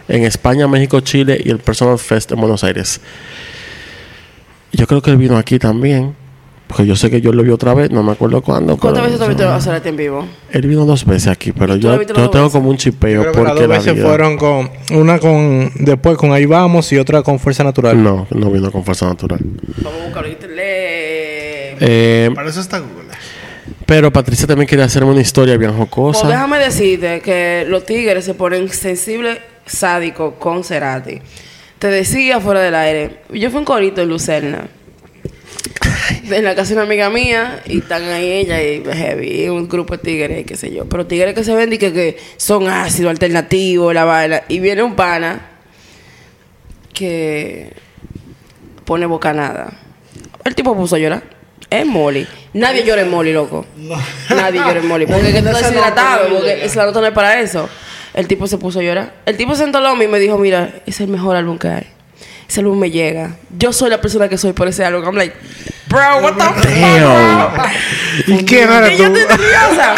[0.08, 3.00] en España, México, Chile y el Personal Fest en Buenos Aires.
[4.72, 6.14] Yo creo que él vino aquí también.
[6.66, 8.76] Porque yo sé que yo lo vi otra vez, no me acuerdo cuándo.
[8.76, 10.26] ¿Cuántas pero- veces tú has visto a Solete en vivo?
[10.50, 12.52] Él vino dos veces aquí, pero ¿Tú yo, viste yo tengo veces?
[12.58, 14.70] como un chipeo creo que las porque dos la veces vida- fueron con...
[14.92, 15.70] Una con...
[15.76, 18.02] Después con Ahí Vamos y otra con Fuerza Natural.
[18.02, 19.38] No, no vino con fuerza natural.
[19.82, 20.28] Vamos a buscarlo.
[21.78, 23.04] Eh, Para eso está Google.
[23.84, 26.20] pero Patricia también quería hacerme una historia bien jocosa.
[26.22, 31.20] Pues déjame decirte que los tigres se ponen sensibles, sádicos con Cerati.
[31.78, 33.18] Te decía fuera del aire.
[33.32, 34.66] Yo fui un corito en Lucerna.
[36.30, 39.96] En la casa de una amiga mía y están ahí ella y Heavy, un grupo
[39.96, 40.84] de tigres, qué sé yo.
[40.86, 44.42] Pero tigres que se ven y que, que son ácidos, alternativos, la vaina.
[44.48, 45.50] Y viene un pana
[46.92, 47.72] que
[48.84, 49.72] pone bocanada.
[50.44, 51.22] El tipo puso a llorar.
[51.68, 52.26] Es Molly.
[52.54, 53.66] Nadie llora en Molly, loco.
[54.30, 55.06] Nadie llora en Molly.
[55.06, 56.28] Porque que tú estás Esa deshidratado.
[56.28, 57.68] Porque esa nota no es para eso.
[58.14, 59.14] El tipo se puso a llorar.
[59.26, 61.68] El tipo se entaló a mí y me dijo, mira, es el mejor álbum que
[61.68, 61.86] hay.
[62.48, 63.36] Ese álbum me llega.
[63.58, 65.04] Yo soy la persona que soy por ese álbum.
[65.04, 65.34] I'm like,
[65.88, 67.66] bro, what the fuck?
[68.28, 69.16] ¿Y quién era yo tú?
[69.18, 69.94] estoy nerviosa.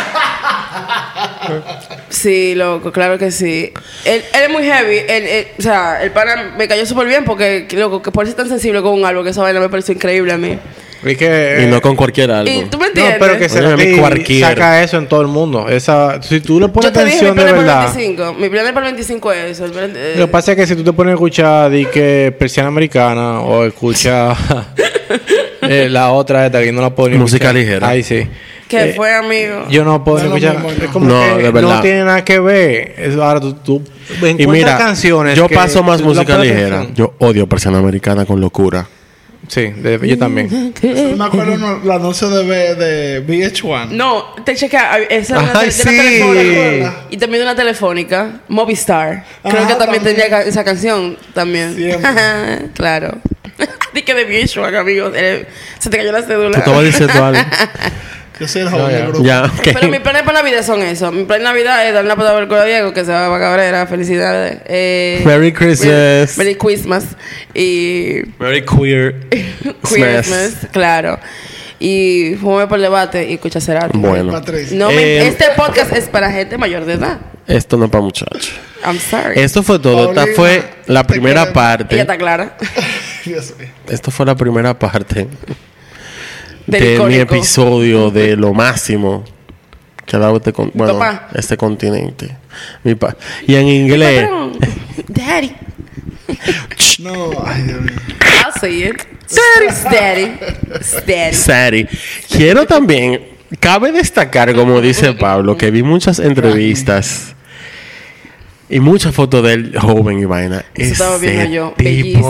[2.09, 3.73] Sí, loco, claro que sí.
[4.05, 4.99] Él, él es muy heavy.
[5.09, 8.35] Él, él- o sea, el pana me cayó súper bien porque, loco, que por ser
[8.35, 10.59] tan sensible con un álbum, que esa vaina me pareció increíble a mí.
[11.05, 11.63] Y que...
[11.63, 12.71] Y no con cualquier Y álbum.
[12.71, 13.17] tú me No, entiendes.
[13.21, 15.69] pero que Cerati saca eso en todo el mundo.
[15.69, 17.95] Esa, si tú le pones Yo te dije mi atención de plan verdad.
[17.95, 18.35] 25.
[18.35, 19.65] Mi plan para el 25 es eso.
[19.67, 21.87] el plan- eh, Lo que pasa es que si tú te pones a escuchar di
[21.87, 24.35] que persiana americana o escucha
[25.63, 27.55] eh, la otra esta que no la puedo ni Música escuchar.
[27.55, 27.89] ligera.
[27.89, 28.27] Ahí sí.
[28.69, 29.67] ¿Qué Eh, fue, amigo?
[29.71, 30.55] Yo no puedo No escuchar.
[30.57, 31.21] mismo, Es como no.
[31.23, 31.75] que No, de verdad.
[31.77, 32.95] no tiene nada que ver.
[32.99, 33.83] Eso, ahora tú, tú
[34.39, 35.37] Y mira, canciones.
[35.37, 36.81] yo que paso más música ligera.
[36.81, 36.95] atención.
[36.95, 38.87] Yo odio Persiana Americana con locura.
[39.47, 40.75] Sí, de- yo también.
[40.83, 43.91] Yo me acuerdo no, el anuncio de, de VH1.
[43.91, 44.99] No, te chequea.
[45.09, 45.85] Esa es una, Ay, de una sí.
[45.85, 46.95] telefónica.
[47.11, 48.41] Y también de una telefónica.
[48.49, 49.25] Movistar.
[49.43, 50.29] Creo Ajá, que también, también.
[50.29, 51.17] tenía esa canción.
[51.35, 51.75] También.
[51.75, 52.11] Siempre.
[52.75, 53.19] claro.
[53.95, 55.11] Di que de Visual, amigo.
[55.15, 55.47] Eh,
[55.79, 56.59] Se te cayó la Tú cédula.
[56.59, 57.41] estabas diciendo algo.
[58.41, 58.97] Yo soy el joven ya.
[58.99, 59.25] del grupo.
[59.25, 59.53] ya.
[59.65, 61.11] Pero mis planes para Navidad son eso.
[61.11, 63.87] Mi plan de Navidad es darle una al a Diego, que se va a Cabrera.
[63.87, 64.59] Felicidades.
[64.67, 66.39] Eh, Merry Christmas.
[66.39, 67.05] Merry Christmas.
[67.55, 69.15] Y Very queer.
[69.83, 71.19] Christmas, claro.
[71.81, 73.97] Y fumé por el debate y escucha Cerati.
[73.97, 74.41] Bueno.
[74.73, 77.19] No me- Eh, este podcast es para gente mayor de edad.
[77.47, 78.53] Esto no es para muchachos.
[78.85, 79.41] I'm sorry.
[79.41, 80.11] Esto fue todo.
[80.11, 82.01] Esta fue la primera parte.
[82.01, 82.57] está clara.
[83.25, 83.69] Dios mío.
[83.89, 85.27] Esto fue la primera parte
[86.69, 89.25] De mi episodio de lo máximo
[90.07, 91.29] que ha dado este, con- bueno, papá.
[91.35, 92.37] este continente.
[92.85, 93.17] Mi pa-
[93.47, 94.29] y en inglés.
[95.09, 95.53] Daddy.
[97.01, 97.93] No, ay, Dios mío.
[98.45, 98.97] I'll say it.
[99.91, 100.33] Daddy.
[101.07, 101.35] Daddy.
[101.35, 101.89] Sari.
[102.31, 103.21] Quiero también,
[103.61, 107.35] cabe destacar, como dice Pablo, que vi muchas entrevistas
[108.71, 110.65] y muchas fotos de él joven y vaina.
[110.75, 111.75] Eso estaba viendo yo.
[111.77, 111.85] tipo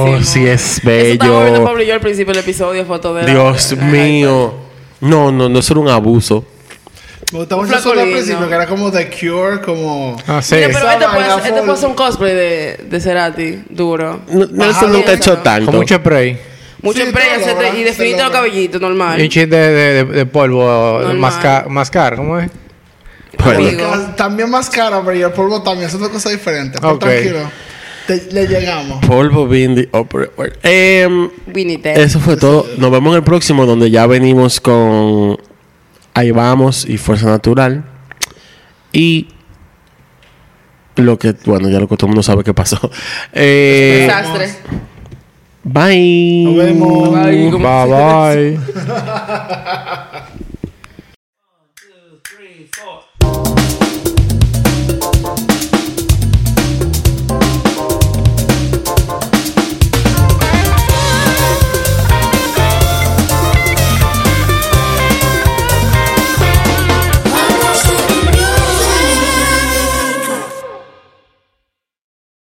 [0.06, 0.22] Bellísimo.
[0.22, 0.92] sí es Eso estaba
[1.40, 1.64] viendo bello.
[1.64, 4.54] Pablo y yo al principio del episodio, foto de la- Dios Ay, mío.
[5.00, 6.44] No, no, no, eso era un abuso.
[7.32, 10.16] Me gustaba mucho eso al principio, que era como The Cure, como...
[10.26, 10.54] Ah, sí.
[10.54, 11.66] Mira, pero este puede, este full.
[11.66, 14.20] puede ser un cosplay de, de Cerati, duro.
[14.30, 15.66] No, Nelson nunca ha hecho Con tanto.
[15.70, 16.38] Con mucho spray.
[16.80, 17.12] Mucho Sí, y
[17.44, 19.28] se definirte los cabellitos, Y un normal.
[19.28, 20.64] chip de, de, de polvo
[21.00, 21.18] Normal.
[21.18, 22.48] mascar, mascar, ¿cómo es?
[24.16, 25.90] También más cara, pero y el polvo también.
[25.90, 26.80] Cosas diferentes.
[26.80, 27.00] Pero Ok.
[27.00, 27.38] tranquilo.
[28.06, 29.04] Te- le llegamos.
[29.04, 29.86] polvo Bindi.
[29.92, 30.30] Opera-
[31.78, 31.98] Ted.
[31.98, 32.66] eso fue todo.
[32.78, 35.36] Nos vemos en el próximo, donde ya venimos con
[36.14, 37.84] Ahí vamos y Fuerza Natural.
[38.92, 39.28] Y
[40.96, 42.90] lo que, bueno, ya lo que todo el mundo sabe que pasó.
[43.34, 44.48] Eh, Desastre.
[45.62, 46.44] bye.
[46.44, 47.24] Nos vemos.
[47.24, 47.50] Bye.
[47.50, 50.44] ¿Cómo Bye bye.